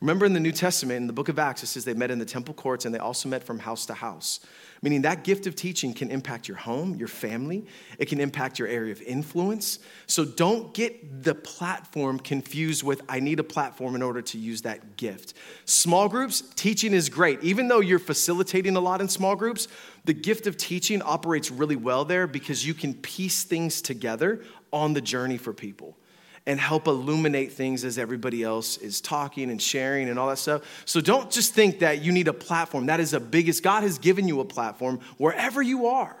[0.00, 2.18] Remember in the New Testament, in the book of Acts, it says they met in
[2.18, 4.40] the temple courts and they also met from house to house.
[4.80, 7.66] Meaning that gift of teaching can impact your home, your family,
[7.98, 9.78] it can impact your area of influence.
[10.06, 14.62] So don't get the platform confused with, I need a platform in order to use
[14.62, 15.34] that gift.
[15.66, 17.42] Small groups, teaching is great.
[17.42, 19.68] Even though you're facilitating a lot in small groups,
[20.06, 24.94] the gift of teaching operates really well there because you can piece things together on
[24.94, 25.98] the journey for people
[26.46, 30.62] and help illuminate things as everybody else is talking and sharing and all that stuff.
[30.84, 32.86] So don't just think that you need a platform.
[32.86, 33.62] That is the biggest.
[33.62, 36.16] God has given you a platform wherever you are.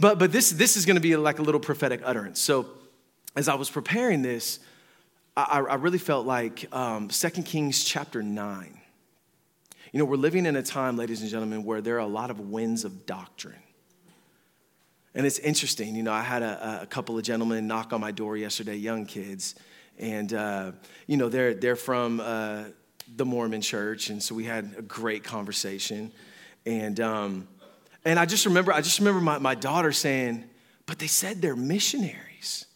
[0.00, 2.40] But, but this, this is going to be like a little prophetic utterance.
[2.40, 2.66] So
[3.36, 4.60] as I was preparing this,
[5.36, 8.80] I, I really felt like um, 2 Kings chapter 9.
[9.92, 12.30] You know, we're living in a time, ladies and gentlemen, where there are a lot
[12.30, 13.62] of winds of doctrine.
[15.14, 18.12] And it's interesting, you know, I had a, a couple of gentlemen knock on my
[18.12, 19.54] door yesterday, young kids,
[19.98, 20.72] and, uh,
[21.06, 22.64] you know, they're, they're from uh,
[23.16, 26.12] the Mormon church, and so we had a great conversation.
[26.66, 27.48] And, um,
[28.04, 30.44] and I just remember, I just remember my, my daughter saying,
[30.86, 32.66] but they said they're missionaries.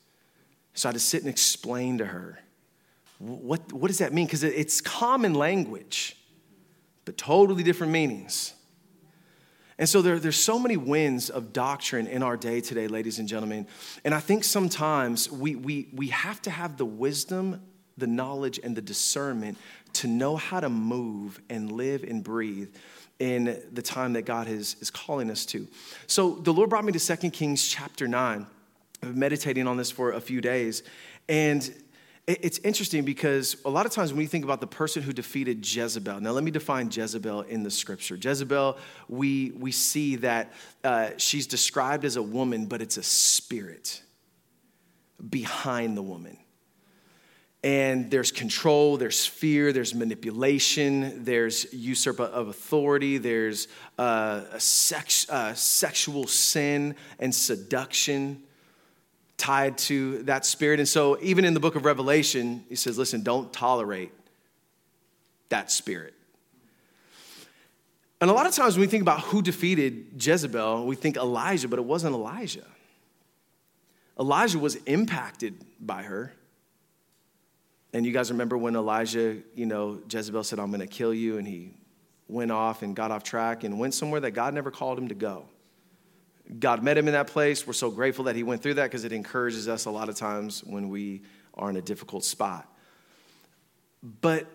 [0.75, 2.40] So I had to sit and explain to her,
[3.18, 4.27] what, what does that mean?
[4.27, 6.16] Because it's common language,
[7.05, 8.55] but totally different meanings.
[9.79, 13.29] And so there, there's so many winds of doctrine in our day today, ladies and
[13.29, 13.67] gentlemen.
[14.05, 17.63] And I think sometimes we, we, we have to have the wisdom,
[17.97, 19.59] the knowledge, and the discernment
[19.95, 22.75] to know how to move and live and breathe
[23.19, 25.67] in the time that God is, is calling us to.
[26.07, 28.47] So the Lord brought me to 2 Kings chapter 9.
[29.03, 30.83] I've been meditating on this for a few days.
[31.29, 31.73] And
[32.27, 35.67] it's interesting because a lot of times when we think about the person who defeated
[35.67, 38.17] Jezebel, now let me define Jezebel in the scripture.
[38.17, 40.53] Jezebel, we, we see that
[40.85, 44.03] uh, she's described as a woman, but it's a spirit
[45.29, 46.39] behind the woman.
[47.65, 53.67] And there's control, there's fear, there's manipulation, there's usurp of authority, there's
[53.99, 58.43] uh, sex, uh, sexual sin and seduction
[59.42, 60.78] tied to that spirit.
[60.78, 64.12] And so, even in the book of Revelation, he says, listen, don't tolerate
[65.48, 66.14] that spirit.
[68.20, 71.66] And a lot of times when we think about who defeated Jezebel, we think Elijah,
[71.66, 72.64] but it wasn't Elijah.
[74.18, 76.33] Elijah was impacted by her.
[77.92, 81.38] And you guys remember when Elijah, you know, Jezebel said, I'm going to kill you.
[81.38, 81.74] And he
[82.28, 85.16] went off and got off track and went somewhere that God never called him to
[85.16, 85.46] go.
[86.59, 87.66] God met him in that place.
[87.66, 90.16] We're so grateful that he went through that because it encourages us a lot of
[90.16, 91.22] times when we
[91.55, 92.68] are in a difficult spot.
[94.20, 94.46] But,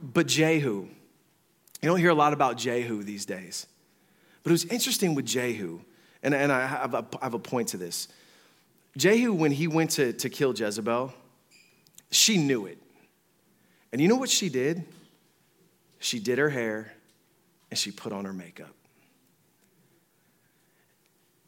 [0.00, 0.86] but Jehu,
[1.82, 3.66] you don't hear a lot about Jehu these days.
[4.42, 5.80] But it was interesting with Jehu,
[6.22, 8.08] and, and I, have a, I have a point to this.
[8.96, 11.14] Jehu, when he went to, to kill Jezebel,
[12.10, 12.78] she knew it.
[13.90, 14.84] And you know what she did?
[15.98, 16.92] She did her hair
[17.70, 18.74] and she put on her makeup.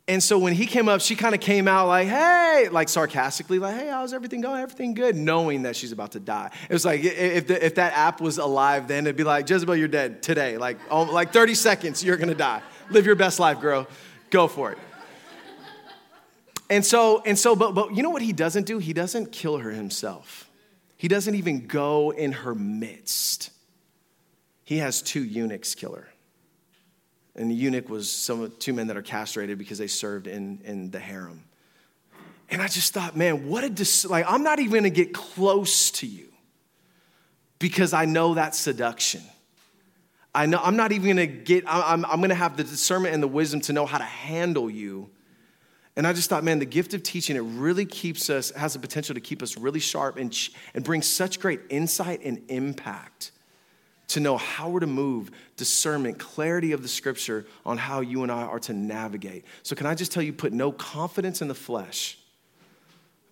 [0.06, 3.58] And so when he came up, she kind of came out like, hey, like sarcastically,
[3.58, 4.60] like, hey, how's everything going?
[4.60, 5.16] Everything good?
[5.16, 6.50] Knowing that she's about to die.
[6.68, 9.76] It was like, if, the, if that app was alive then, it'd be like, Jezebel,
[9.76, 10.58] you're dead today.
[10.58, 12.60] Like, oh, like 30 seconds, you're going to die.
[12.90, 13.86] Live your best life, girl.
[14.28, 14.78] Go for it.
[16.68, 18.78] And so, and so, but, but you know what he doesn't do?
[18.78, 20.50] He doesn't kill her himself.
[20.96, 23.50] He doesn't even go in her midst.
[24.64, 26.08] He has two eunuchs kill her.
[27.36, 30.90] And the eunuch was some two men that are castrated because they served in, in
[30.90, 31.42] the harem.
[32.50, 35.90] And I just thought, man, what a dis- like I'm not even gonna get close
[35.92, 36.28] to you
[37.58, 39.22] because I know that seduction.
[40.34, 43.28] I know I'm not even gonna get, I'm, I'm gonna have the discernment and the
[43.28, 45.10] wisdom to know how to handle you.
[45.96, 48.80] And I just thought, man, the gift of teaching, it really keeps us, has the
[48.80, 50.36] potential to keep us really sharp and,
[50.74, 53.30] and bring such great insight and impact
[54.08, 58.30] to know how we're to move, discernment, clarity of the scripture on how you and
[58.30, 59.44] I are to navigate.
[59.62, 62.18] So, can I just tell you, put no confidence in the flesh,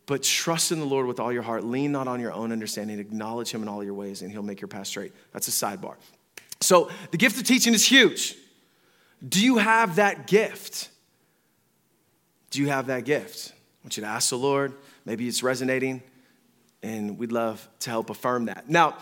[0.06, 1.64] but trust in the Lord with all your heart.
[1.64, 2.98] Lean not on your own understanding.
[2.98, 5.12] Acknowledge Him in all your ways, and He'll make your path straight.
[5.32, 5.94] That's a sidebar.
[6.60, 8.36] So, the gift of teaching is huge.
[9.26, 10.88] Do you have that gift?
[12.50, 13.52] Do you have that gift?
[13.52, 14.72] I want you to ask the Lord.
[15.04, 16.02] Maybe it's resonating,
[16.82, 18.68] and we'd love to help affirm that.
[18.68, 18.96] Now,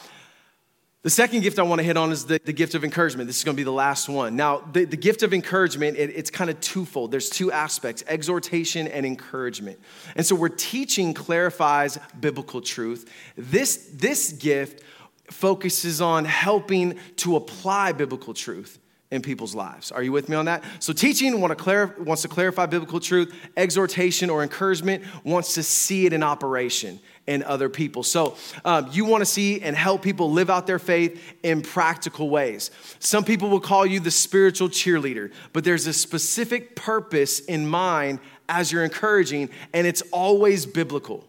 [1.02, 3.26] the second gift I want to hit on is the, the gift of encouragement.
[3.26, 4.36] This is going to be the last one.
[4.36, 7.10] Now, the, the gift of encouragement, it, it's kind of twofold.
[7.10, 9.80] There's two aspects exhortation and encouragement.
[10.14, 14.84] And so, where teaching clarifies biblical truth, this, this gift
[15.30, 18.78] focuses on helping to apply biblical truth
[19.10, 19.90] in people's lives.
[19.90, 20.62] Are you with me on that?
[20.80, 25.62] So, teaching want to clar- wants to clarify biblical truth, exhortation or encouragement wants to
[25.62, 27.00] see it in operation
[27.30, 28.02] in other people.
[28.02, 32.28] So, um, you want to see and help people live out their faith in practical
[32.28, 32.72] ways.
[32.98, 38.18] Some people will call you the spiritual cheerleader, but there's a specific purpose in mind
[38.48, 41.24] as you're encouraging, and it's always biblical.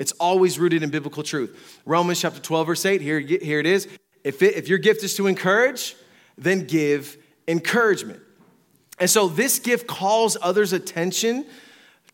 [0.00, 1.80] It's always rooted in biblical truth.
[1.86, 3.86] Romans chapter 12, verse 8, here, here it is.
[4.24, 5.94] If, it, if your gift is to encourage,
[6.36, 8.20] then give encouragement.
[8.98, 11.46] And so this gift calls others' attention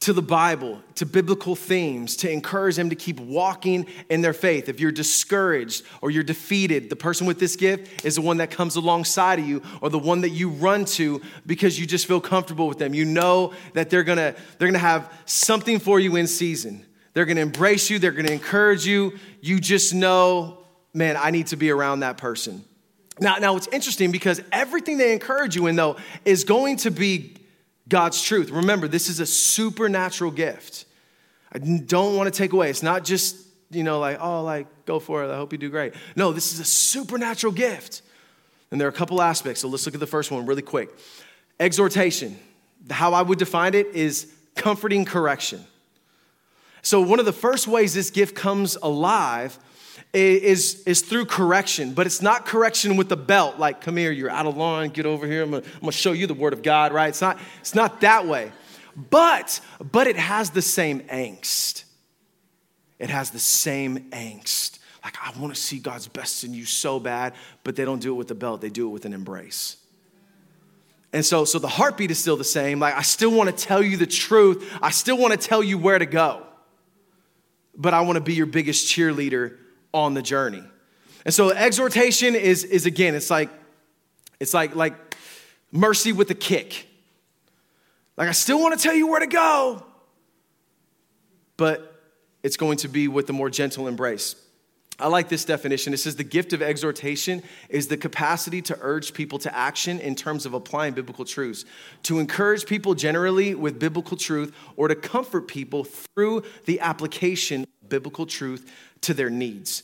[0.01, 4.69] to the Bible, to biblical themes, to encourage them to keep walking in their faith.
[4.69, 8.51] If you're discouraged or you're defeated, the person with this gift is the one that
[8.51, 12.21] comes alongside of you or the one that you run to because you just feel
[12.21, 12.93] comfortable with them.
[12.93, 16.85] You know that they're gonna, they're gonna have something for you in season.
[17.15, 19.19] They're gonna embrace you, they're gonna encourage you.
[19.41, 20.59] You just know,
[20.93, 22.65] man, I need to be around that person.
[23.21, 27.37] Now, now it's interesting because everything they encourage you in, though, is going to be
[27.89, 28.51] God's truth.
[28.51, 30.87] Remember, this is a supernatural gift.
[31.53, 32.71] I don't want to take away.
[32.71, 33.37] It's not just,
[33.71, 35.31] you know, like, oh, like, go for it.
[35.31, 35.95] I hope you do great.
[36.17, 38.03] No, this is a supernatural gift.
[38.71, 39.61] And there are a couple aspects.
[39.61, 40.91] So let's look at the first one really quick.
[41.61, 42.39] Exhortation.
[42.91, 45.65] How I would define it is comforting correction.
[46.83, 49.59] So, one of the first ways this gift comes alive
[50.15, 54.31] is, is through correction, but it's not correction with the belt, like, come here, you're
[54.31, 56.63] out of line, get over here, I'm gonna, I'm gonna show you the word of
[56.63, 57.09] God, right?
[57.09, 58.53] It's not, it's not that way.
[59.11, 61.85] But, but it has the same angst.
[63.01, 64.79] It has the same angst.
[65.03, 68.17] Like, I wanna see God's best in you so bad, but they don't do it
[68.17, 69.79] with the belt, they do it with an embrace.
[71.13, 72.79] And so, so the heartbeat is still the same.
[72.79, 76.07] Like, I still wanna tell you the truth, I still wanna tell you where to
[76.07, 76.47] go,
[77.77, 79.57] but I wanna be your biggest cheerleader
[79.95, 80.65] on the journey.
[81.25, 83.49] And so exhortation is, is again, it's like,
[84.41, 84.95] it's like, like
[85.73, 86.87] mercy with a kick.
[88.19, 89.83] Like I still want to tell you where to go,
[91.57, 92.03] but
[92.43, 94.37] it's going to be with a more gentle embrace.
[94.99, 95.93] I like this definition.
[95.93, 100.15] It says the gift of exhortation is the capacity to urge people to action in
[100.15, 101.65] terms of applying biblical truths,
[102.05, 107.89] to encourage people generally with biblical truth, or to comfort people through the application of
[107.89, 108.71] biblical truth
[109.05, 109.83] to their needs.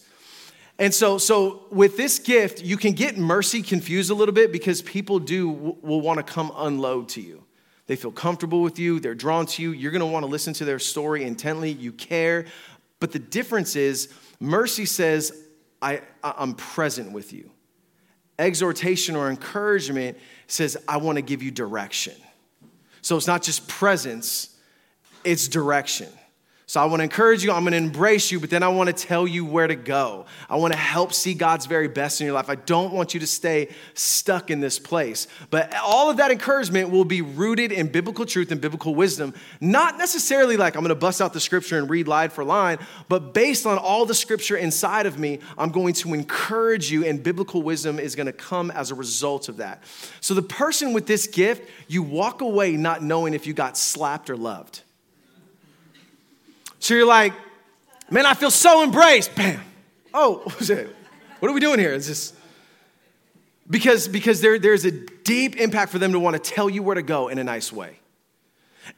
[0.78, 4.80] And so, so with this gift, you can get mercy confused a little bit because
[4.80, 5.48] people do
[5.82, 7.44] will want to come unload to you.
[7.86, 10.54] They feel comfortable with you, they're drawn to you, you're going to want to listen
[10.54, 12.46] to their story intently, you care.
[12.98, 15.44] But the difference is mercy says,
[15.82, 17.50] I, I'm present with you.
[18.38, 22.14] Exhortation or encouragement says, I want to give you direction.
[23.02, 24.56] So it's not just presence,
[25.24, 26.08] it's direction.
[26.70, 28.86] So I want to encourage you, I'm going to embrace you, but then I want
[28.86, 30.26] to tell you where to go.
[30.48, 32.48] I want to help see God's very best in your life.
[32.48, 35.26] I don't want you to stay stuck in this place.
[35.50, 39.98] But all of that encouragement will be rooted in biblical truth and biblical wisdom, not
[39.98, 42.78] necessarily like I'm going to bust out the scripture and read line for line,
[43.08, 47.20] but based on all the scripture inside of me, I'm going to encourage you, and
[47.20, 49.82] biblical wisdom is going to come as a result of that.
[50.20, 54.30] So the person with this gift, you walk away not knowing if you got slapped
[54.30, 54.84] or loved.
[56.80, 57.34] So you're like,
[58.10, 59.34] man, I feel so embraced.
[59.36, 59.60] Bam.
[60.12, 60.38] Oh,
[61.38, 61.92] what are we doing here?
[61.92, 62.34] It's just
[63.68, 66.96] because because there, there's a deep impact for them to want to tell you where
[66.96, 68.00] to go in a nice way.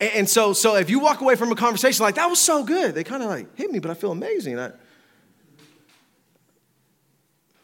[0.01, 2.64] And, and so so if you walk away from a conversation like that was so
[2.64, 4.59] good, they kind of like hit me, but I feel amazing.
[4.59, 4.71] I,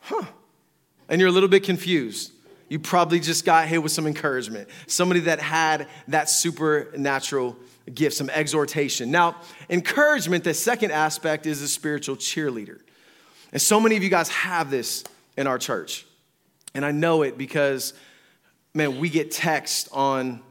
[0.00, 0.24] huh?
[1.08, 2.32] And you're a little bit confused.
[2.68, 4.68] You probably just got hit with some encouragement.
[4.86, 7.56] Somebody that had that supernatural
[7.94, 9.10] gift, some exhortation.
[9.10, 9.36] Now,
[9.70, 12.80] encouragement, the second aspect is a spiritual cheerleader.
[13.52, 15.04] And so many of you guys have this
[15.36, 16.06] in our church.
[16.74, 17.94] And I know it because,
[18.74, 20.42] man, we get text on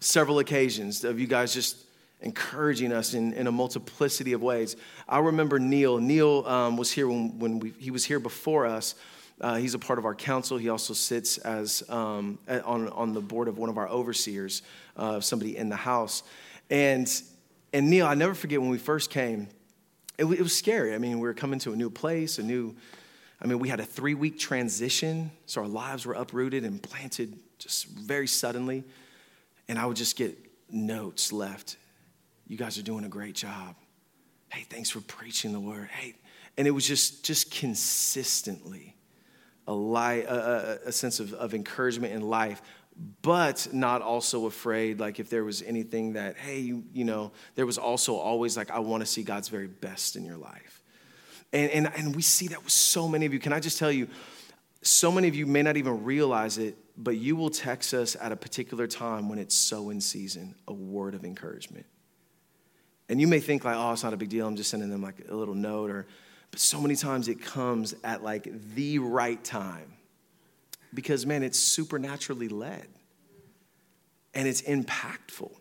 [0.00, 1.76] several occasions of you guys just
[2.22, 4.76] encouraging us in, in a multiplicity of ways.
[5.08, 5.98] I remember Neil.
[5.98, 8.94] Neil um, was here when, when we, he was here before us.
[9.40, 10.58] Uh, he's a part of our council.
[10.58, 14.62] He also sits as um, on, on the board of one of our overseers,
[14.96, 16.22] uh, somebody in the house.
[16.70, 17.10] And,
[17.72, 19.48] and Neil, I never forget when we first came,
[20.16, 20.94] it, it was scary.
[20.94, 22.76] I mean, we were coming to a new place, a new,
[23.42, 25.30] I mean, we had a three week transition.
[25.46, 28.84] So our lives were uprooted and planted just very suddenly.
[29.68, 30.38] And I would just get
[30.70, 31.76] notes left.
[32.46, 33.76] You guys are doing a great job.
[34.48, 35.88] Hey, thanks for preaching the word.
[35.92, 36.14] Hey,
[36.56, 38.96] and it was just just consistently
[39.66, 42.60] a, light, a, a, sense of, of encouragement in life
[43.22, 47.64] but not also afraid like if there was anything that hey you, you know there
[47.64, 50.82] was also always like i want to see god's very best in your life.
[51.52, 53.40] And, and, and we see that with so many of you.
[53.40, 54.08] Can i just tell you
[54.82, 58.32] so many of you may not even realize it but you will text us at
[58.32, 61.86] a particular time when it's so in season a word of encouragement.
[63.08, 65.02] And you may think like oh it's not a big deal i'm just sending them
[65.02, 66.06] like a little note or
[66.50, 69.94] but so many times it comes at like the right time
[70.92, 72.86] because, man, it's supernaturally led
[74.34, 75.52] and it's impactful.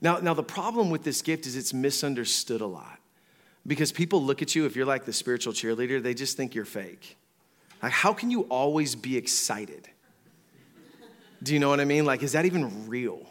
[0.00, 2.98] Now, now, the problem with this gift is it's misunderstood a lot
[3.66, 6.64] because people look at you, if you're like the spiritual cheerleader, they just think you're
[6.64, 7.18] fake.
[7.82, 9.88] Like, how can you always be excited?
[11.42, 12.04] Do you know what I mean?
[12.04, 13.26] Like, is that even real?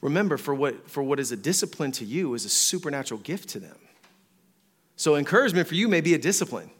[0.00, 3.60] Remember, for what, for what is a discipline to you is a supernatural gift to
[3.60, 3.76] them.
[4.96, 6.70] So, encouragement for you may be a discipline.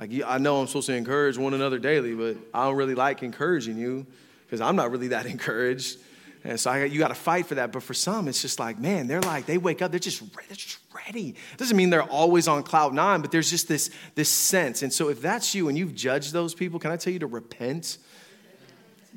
[0.00, 3.22] Like, I know I'm supposed to encourage one another daily, but I don't really like
[3.22, 4.06] encouraging you
[4.46, 5.98] because I'm not really that encouraged.
[6.42, 7.70] And so I, you got to fight for that.
[7.70, 10.56] But for some, it's just like, man, they're like, they wake up, they're just, they're
[10.56, 11.34] just ready.
[11.58, 14.82] Doesn't mean they're always on cloud nine, but there's just this, this sense.
[14.82, 17.26] And so if that's you and you've judged those people, can I tell you to
[17.26, 17.98] repent?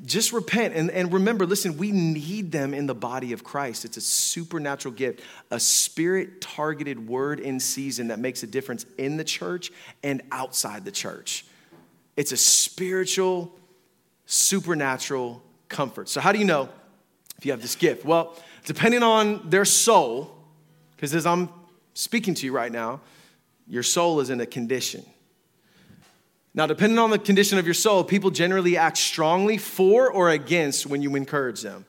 [0.04, 3.84] Just repent and, and remember listen we need them in the body of christ.
[3.84, 5.20] It's a supernatural gift
[5.50, 9.70] a spirit targeted word in season that makes a difference in the church
[10.02, 11.44] and outside the church.
[12.16, 13.52] It's a spiritual
[14.26, 16.08] supernatural comfort.
[16.08, 16.68] So how do you know
[17.38, 18.04] if you have this gift?
[18.04, 20.34] Well depending on their soul
[20.96, 21.48] because as i'm
[21.94, 23.00] speaking to you right now
[23.66, 25.04] your soul is in a condition
[26.54, 30.86] now, depending on the condition of your soul, people generally act strongly for or against
[30.86, 31.84] when you encourage them.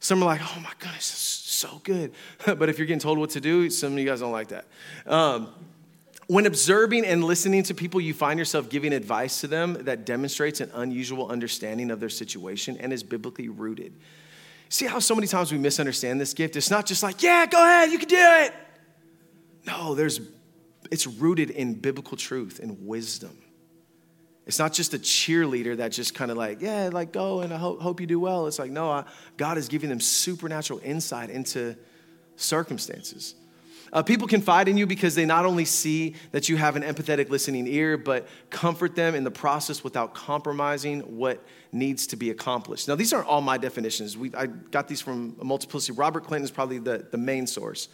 [0.00, 2.12] Some are like, oh my goodness, so good.
[2.46, 4.66] but if you're getting told what to do, some of you guys don't like that.
[5.04, 5.48] Um,
[6.26, 10.60] when observing and listening to people, you find yourself giving advice to them that demonstrates
[10.60, 13.92] an unusual understanding of their situation and is biblically rooted.
[14.70, 16.56] See how so many times we misunderstand this gift?
[16.56, 18.54] It's not just like, yeah, go ahead, you can do it.
[19.66, 20.20] No, there's
[20.90, 23.36] it's rooted in biblical truth and wisdom.
[24.46, 27.56] It's not just a cheerleader that just kind of like, yeah, like go and I
[27.56, 28.46] hope, hope you do well.
[28.46, 29.04] It's like, no, I,
[29.36, 31.76] God is giving them supernatural insight into
[32.36, 33.34] circumstances.
[33.92, 37.28] Uh, people confide in you because they not only see that you have an empathetic
[37.28, 41.42] listening ear, but comfort them in the process without compromising what
[41.72, 42.88] needs to be accomplished.
[42.88, 44.16] Now, these aren't all my definitions.
[44.16, 45.96] We, I got these from a multiplicity.
[45.96, 47.88] Robert Clinton is probably the, the main source,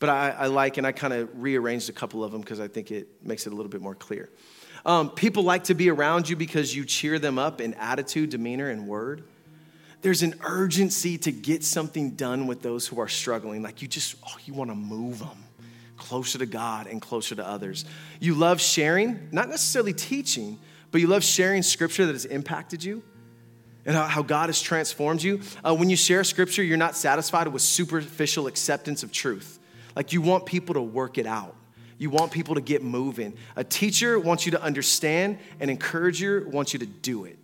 [0.00, 2.68] but I, I like and I kind of rearranged a couple of them because I
[2.68, 4.28] think it makes it a little bit more clear.
[4.88, 8.70] Um, people like to be around you because you cheer them up in attitude, demeanor,
[8.70, 9.22] and word.
[10.00, 13.62] There's an urgency to get something done with those who are struggling.
[13.62, 15.44] Like you just, oh, you want to move them
[15.98, 17.84] closer to God and closer to others.
[18.18, 20.58] You love sharing, not necessarily teaching,
[20.90, 23.02] but you love sharing scripture that has impacted you
[23.84, 25.42] and how, God has transformed you.
[25.62, 29.58] Uh, when you share scripture, you're not satisfied with superficial acceptance of truth.
[29.94, 31.56] Like you want people to work it out.
[31.98, 33.34] You want people to get moving.
[33.56, 37.38] A teacher wants you to understand, an encourager wants you to do it.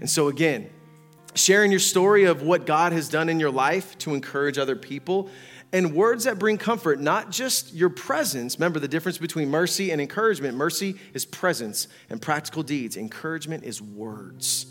[0.00, 0.70] And so, again,
[1.34, 5.30] sharing your story of what God has done in your life to encourage other people
[5.72, 8.56] and words that bring comfort, not just your presence.
[8.56, 10.56] Remember the difference between mercy and encouragement.
[10.56, 14.66] Mercy is presence and practical deeds, encouragement is words.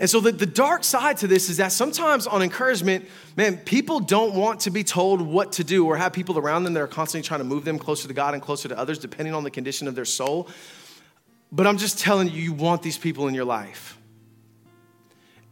[0.00, 4.00] And so the, the dark side to this is that sometimes on encouragement, man, people
[4.00, 6.86] don't want to be told what to do or have people around them that are
[6.88, 9.50] constantly trying to move them closer to God and closer to others, depending on the
[9.50, 10.48] condition of their soul.
[11.52, 13.98] But I'm just telling you, you want these people in your life.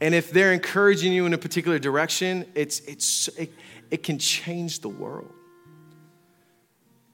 [0.01, 3.53] And if they're encouraging you in a particular direction, it's, it's, it,
[3.91, 5.31] it can change the world.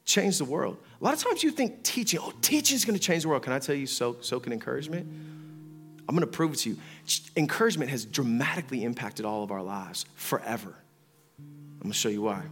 [0.05, 0.77] Change the world.
[1.01, 3.43] A lot of times you think teaching, oh, teaching is going to change the world.
[3.43, 5.34] Can I tell you, so, so can encouragement?
[6.09, 6.77] I'm going to prove it to you.
[7.37, 10.75] Encouragement has dramatically impacted all of our lives forever.
[11.39, 12.43] I'm going to show you why.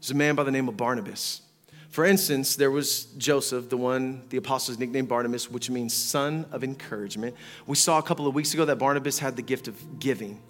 [0.00, 1.42] There's a man by the name of Barnabas.
[1.90, 6.64] For instance, there was Joseph, the one the apostles nicknamed Barnabas, which means son of
[6.64, 7.36] encouragement.
[7.66, 10.40] We saw a couple of weeks ago that Barnabas had the gift of giving,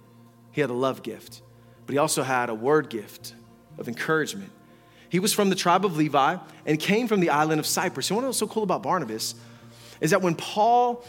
[0.51, 1.41] he had a love gift,
[1.85, 3.33] but he also had a word gift
[3.77, 4.51] of encouragement.
[5.09, 8.09] He was from the tribe of Levi and came from the island of Cyprus.
[8.09, 9.35] You know what's so cool about Barnabas?
[10.03, 11.03] is that when Paul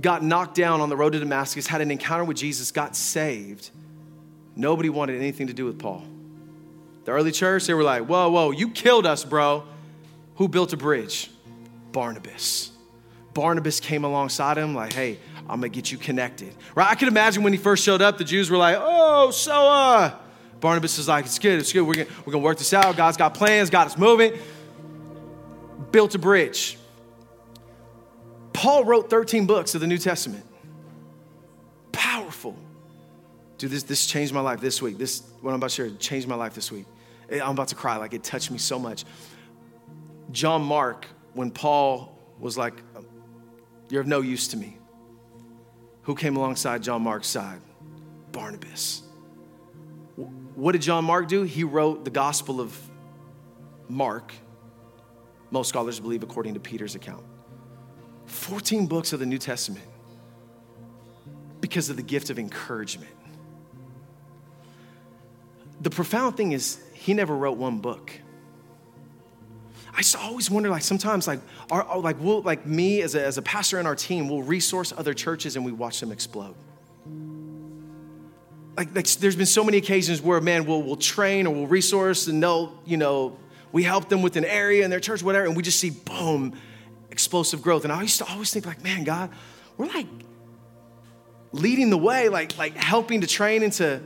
[0.00, 3.70] got knocked down on the road to Damascus, had an encounter with Jesus, got saved,
[4.56, 6.04] nobody wanted anything to do with Paul.
[7.04, 9.64] The early church, they were like, whoa, whoa, you killed us, bro.
[10.36, 11.30] Who built a bridge?
[11.92, 12.70] Barnabas.
[13.34, 15.18] Barnabas came alongside him, like, hey,
[15.48, 16.54] I'm gonna get you connected.
[16.74, 16.88] Right?
[16.88, 20.14] I can imagine when he first showed up, the Jews were like, oh, so uh,
[20.60, 21.82] Barnabas is like, it's good, it's good.
[21.82, 22.96] We're gonna, we're gonna work this out.
[22.96, 24.34] God's got plans, God is moving.
[25.90, 26.78] Built a bridge.
[28.52, 30.44] Paul wrote 13 books of the New Testament.
[31.92, 32.56] Powerful.
[33.58, 34.98] Dude, this, this changed my life this week.
[34.98, 36.86] This, what I'm about to share, changed my life this week.
[37.30, 39.04] I'm about to cry, like it touched me so much.
[40.32, 43.06] John Mark, when Paul was like, um,
[43.88, 44.78] You're of no use to me,
[46.02, 47.60] who came alongside John Mark's side?
[48.32, 49.02] Barnabas.
[50.54, 51.42] What did John Mark do?
[51.42, 52.76] He wrote the Gospel of
[53.88, 54.32] Mark,
[55.50, 57.24] most scholars believe according to Peter's account.
[58.30, 59.84] 14 books of the New Testament
[61.60, 63.10] because of the gift of encouragement.
[65.80, 68.12] The profound thing is, he never wrote one book.
[69.92, 73.42] I always wonder, like sometimes, like, our, like, we'll, like me as a, as a
[73.42, 76.54] pastor in our team, we'll resource other churches and we watch them explode.
[78.76, 82.28] Like, like there's been so many occasions where, man, we'll, we'll train or we'll resource
[82.28, 83.36] and they'll, you know,
[83.72, 86.56] we help them with an area in their church, whatever, and we just see, boom,
[87.10, 87.84] explosive growth.
[87.84, 89.30] And I used to always think, like, man, God,
[89.76, 90.06] we're like
[91.52, 94.00] leading the way, like, like helping to train into,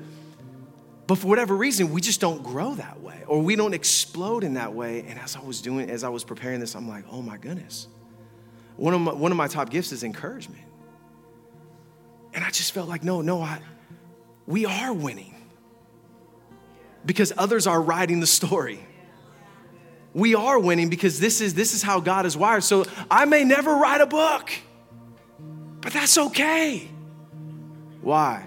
[1.07, 4.55] but for whatever reason, we just don't grow that way or we don't explode in
[4.55, 5.05] that way.
[5.07, 7.89] And as I was doing, as I was preparing this, I'm like, oh my goodness.
[8.77, 10.65] One of my, one of my top gifts is encouragement.
[12.33, 13.61] And I just felt like, no, no, I,
[14.47, 15.35] we are winning
[17.07, 18.85] because others are writing the story.
[20.15, 22.65] We are winning because this is, this is how God is wired.
[22.65, 24.51] So I may never write a book,
[25.81, 26.89] but that's okay.
[28.01, 28.47] Why?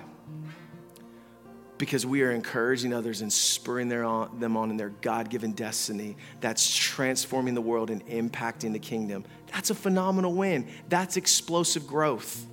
[1.77, 6.15] because we are encouraging others and spurring on, them on in their God given destiny
[6.41, 9.23] that's transforming the world and impacting the kingdom.
[9.53, 10.67] That's a phenomenal win.
[10.89, 12.45] That's explosive growth.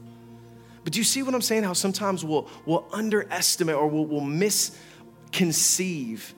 [0.85, 1.65] But do you see what I'm saying?
[1.65, 6.35] How sometimes we'll, we'll underestimate or we'll, we'll misconceive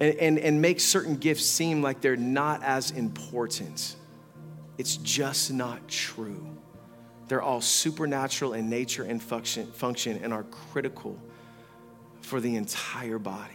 [0.00, 3.96] and, and, and make certain gifts seem like they're not as important.
[4.76, 6.46] It's just not true.
[7.26, 11.18] They're all supernatural in nature and function, function and are critical
[12.20, 13.54] for the entire body.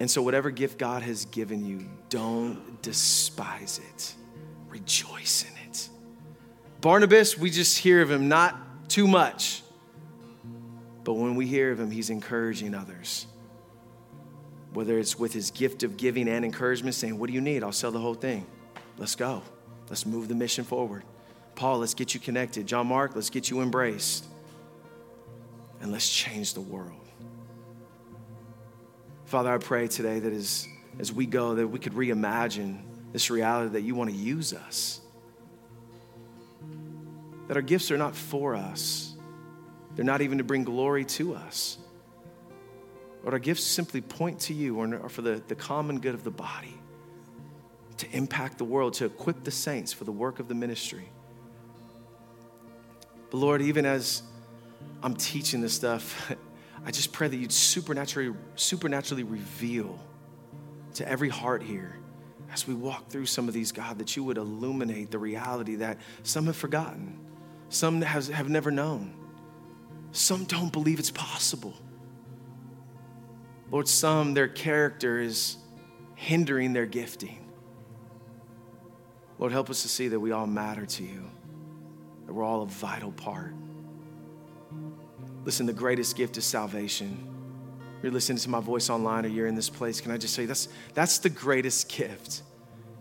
[0.00, 4.14] And so, whatever gift God has given you, don't despise it.
[4.68, 5.88] Rejoice in it.
[6.80, 9.62] Barnabas, we just hear of him not too much,
[11.02, 13.26] but when we hear of him, he's encouraging others.
[14.72, 17.62] Whether it's with his gift of giving and encouragement, saying, What do you need?
[17.62, 18.46] I'll sell the whole thing.
[18.98, 19.42] Let's go.
[19.88, 21.04] Let's move the mission forward.
[21.54, 22.66] Paul, let's get you connected.
[22.66, 24.26] John Mark, let's get you embraced.
[25.80, 26.92] And let's change the world.
[29.24, 30.66] Father, I pray today that as,
[30.98, 32.80] as we go, that we could reimagine
[33.12, 35.00] this reality that you want to use us.
[37.46, 39.14] That our gifts are not for us,
[39.94, 41.78] they're not even to bring glory to us.
[43.28, 46.30] But our gifts simply point to you or for the, the common good of the
[46.30, 46.72] body,
[47.98, 51.10] to impact the world, to equip the saints for the work of the ministry.
[53.28, 54.22] But Lord, even as
[55.02, 56.32] I'm teaching this stuff,
[56.86, 60.00] I just pray that you'd supernaturally, supernaturally reveal
[60.94, 61.98] to every heart here
[62.50, 65.98] as we walk through some of these, God, that you would illuminate the reality that
[66.22, 67.20] some have forgotten,
[67.68, 69.12] some has, have never known,
[70.12, 71.74] some don't believe it's possible.
[73.70, 75.56] Lord, some, their character is
[76.14, 77.38] hindering their gifting.
[79.38, 81.24] Lord, help us to see that we all matter to you
[82.28, 83.54] that we're all a vital part.
[85.46, 87.26] Listen, the greatest gift is salvation.
[88.02, 90.44] You're listening to my voice online or you're in this place, can I just say
[90.44, 92.42] that's, that's the greatest gift?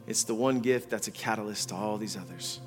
[0.07, 2.61] It's the one gift that's a catalyst to all these others.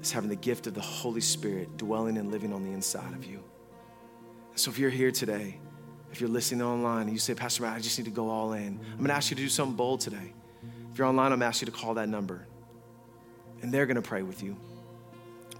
[0.00, 3.26] It's having the gift of the Holy Spirit dwelling and living on the inside of
[3.26, 3.44] you.
[4.54, 5.60] So if you're here today,
[6.12, 8.52] if you're listening online and you say, Pastor Matt, I just need to go all
[8.52, 10.32] in, I'm gonna ask you to do something bold today.
[10.92, 12.46] If you're online, I'm gonna ask you to call that number.
[13.62, 14.56] And they're gonna pray with you.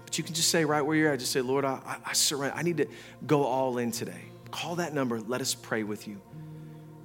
[0.05, 2.55] But you can just say right where you're at, just say, Lord, I, I surrender.
[2.55, 2.87] I need to
[3.25, 4.21] go all in today.
[4.51, 5.19] Call that number.
[5.19, 6.21] Let us pray with you.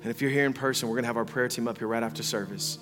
[0.03, 1.89] And if you're here in person, we're going to have our prayer team up here
[1.89, 2.79] right after service.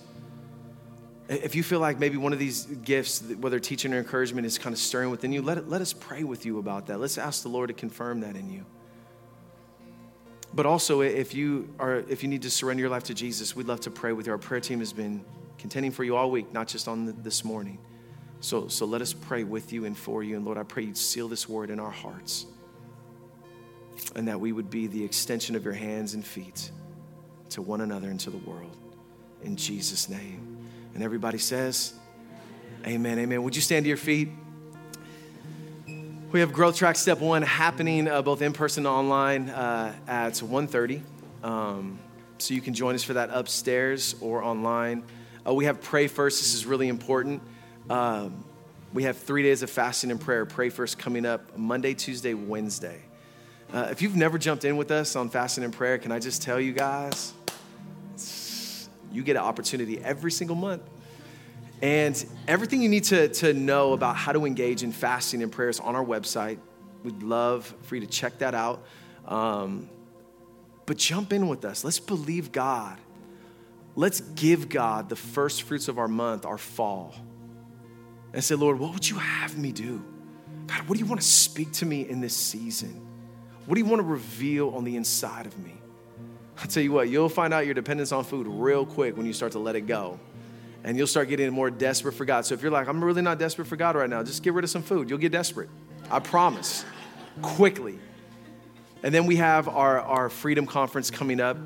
[1.28, 4.72] If you feel like maybe one of these gifts, whether teaching or encouragement, is kind
[4.72, 6.98] of stirring within you, let, let us pray with you about that.
[6.98, 8.66] Let's ask the Lord to confirm that in you.
[10.54, 13.66] But also, if you are, if you need to surrender your life to Jesus, we'd
[13.66, 14.32] love to pray with you.
[14.32, 15.24] Our prayer team has been
[15.58, 17.78] contending for you all week, not just on the, this morning.
[18.40, 20.36] So, so let us pray with you and for you.
[20.36, 22.46] And Lord, I pray you'd seal this word in our hearts
[24.14, 26.70] and that we would be the extension of your hands and feet
[27.50, 28.76] to one another and to the world.
[29.42, 30.58] In Jesus' name.
[30.94, 31.94] And everybody says,
[32.86, 33.42] Amen, amen.
[33.42, 34.28] Would you stand to your feet?
[36.32, 40.32] We have Growth Track Step 1 happening uh, both in person and online uh, at
[40.32, 41.00] 1.30.
[41.44, 42.00] Um,
[42.38, 45.04] so you can join us for that upstairs or online.
[45.46, 46.40] Uh, we have Pray First.
[46.40, 47.42] This is really important.
[47.88, 48.44] Um,
[48.92, 50.44] we have three days of fasting and prayer.
[50.44, 53.02] Pray First coming up Monday, Tuesday, Wednesday.
[53.72, 56.42] Uh, if you've never jumped in with us on fasting and prayer, can I just
[56.42, 57.34] tell you guys,
[59.12, 60.82] you get an opportunity every single month.
[61.82, 65.78] And everything you need to, to know about how to engage in fasting and prayers
[65.78, 66.58] on our website.
[67.02, 68.84] We'd love for you to check that out.
[69.26, 69.88] Um,
[70.86, 71.84] but jump in with us.
[71.84, 72.98] Let's believe God.
[73.94, 77.14] Let's give God the first fruits of our month, our fall.
[78.32, 80.04] And say, Lord, what would you have me do?
[80.66, 83.00] God, what do you want to speak to me in this season?
[83.66, 85.74] What do you want to reveal on the inside of me?
[86.58, 89.32] I'll tell you what, you'll find out your dependence on food real quick when you
[89.32, 90.18] start to let it go.
[90.86, 92.46] And you'll start getting more desperate for God.
[92.46, 94.62] So if you're like, I'm really not desperate for God right now, just get rid
[94.62, 95.10] of some food.
[95.10, 95.68] You'll get desperate.
[96.12, 96.84] I promise.
[97.42, 97.98] Quickly.
[99.02, 101.56] And then we have our, our Freedom Conference coming up.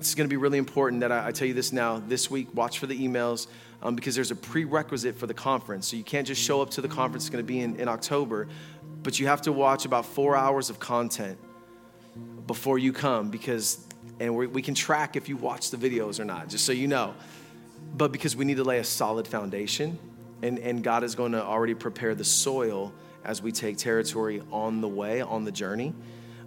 [0.00, 1.98] It's going to be really important that I, I, tell you this now.
[2.08, 3.48] This week, watch for the emails
[3.82, 5.86] um, because there's a prerequisite for the conference.
[5.88, 7.86] So you can't just show up to the conference, it's going to be in, in
[7.86, 8.48] October,
[9.02, 11.38] but you have to watch about four hours of content
[12.46, 13.86] before you come because,
[14.20, 17.14] and we can track if you watch the videos or not, just so you know.
[17.96, 19.98] But because we need to lay a solid foundation,
[20.42, 22.92] and, and God is going to already prepare the soil
[23.24, 25.94] as we take territory on the way, on the journey.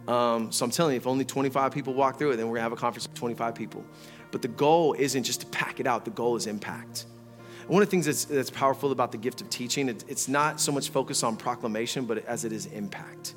[0.08, 2.64] Um, so I'm telling you, if only 25 people walk through it, then we're gonna
[2.64, 3.84] have a conference with 25 people.
[4.32, 7.06] But the goal isn't just to pack it out, the goal is impact.
[7.62, 10.28] And one of the things that's, that's powerful about the gift of teaching, it, it's
[10.28, 13.34] not so much focused on proclamation, but as it is impact.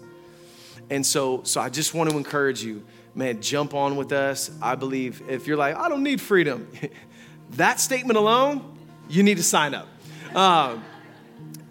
[0.91, 2.85] And so, so I just want to encourage you,
[3.15, 4.51] man, jump on with us.
[4.63, 6.69] I believe if you're like, I don't need freedom,
[7.51, 8.77] that statement alone,
[9.09, 9.89] you need to sign up.
[10.35, 10.85] Um,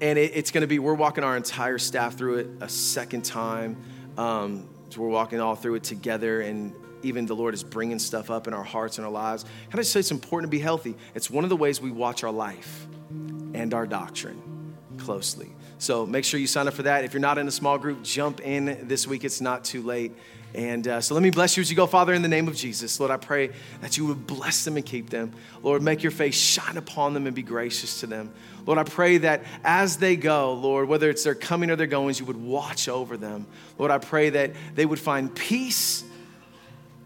[0.02, 3.26] and it, it's going to be, we're walking our entire staff through it a second
[3.26, 3.78] time.
[4.18, 6.74] Um, so we're walking all through it together, and
[7.04, 9.46] even the Lord is bringing stuff up in our hearts and our lives.
[9.72, 10.96] Do I say it's important to be healthy?
[11.16, 15.50] It's one of the ways we watch our life and our doctrine closely.
[15.78, 17.06] So make sure you sign up for that.
[17.06, 19.24] If you're not in a small group, jump in this week.
[19.24, 20.12] It's not too late.
[20.54, 22.56] And uh, so let me bless you as you go, Father, in the name of
[22.56, 23.00] Jesus.
[23.00, 25.32] Lord, I pray that you would bless them and keep them.
[25.62, 28.34] Lord, make your face shine upon them and be gracious to them.
[28.66, 32.20] Lord, I pray that as they go, Lord, whether it's their coming or their goings,
[32.20, 33.46] you would watch over them.
[33.78, 36.04] Lord, I pray that they would find peace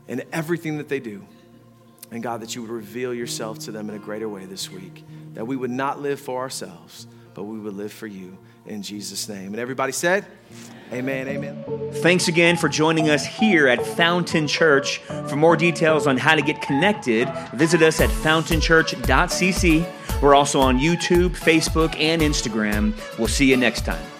[0.07, 1.25] in everything that they do.
[2.11, 5.03] And God, that you would reveal yourself to them in a greater way this week.
[5.33, 9.27] That we would not live for ourselves, but we would live for you in Jesus'
[9.27, 9.47] name.
[9.47, 10.25] And everybody said,
[10.91, 11.63] Amen, amen.
[12.01, 14.99] Thanks again for joining us here at Fountain Church.
[15.27, 20.21] For more details on how to get connected, visit us at fountainchurch.cc.
[20.21, 22.93] We're also on YouTube, Facebook, and Instagram.
[23.17, 24.12] We'll see you next time.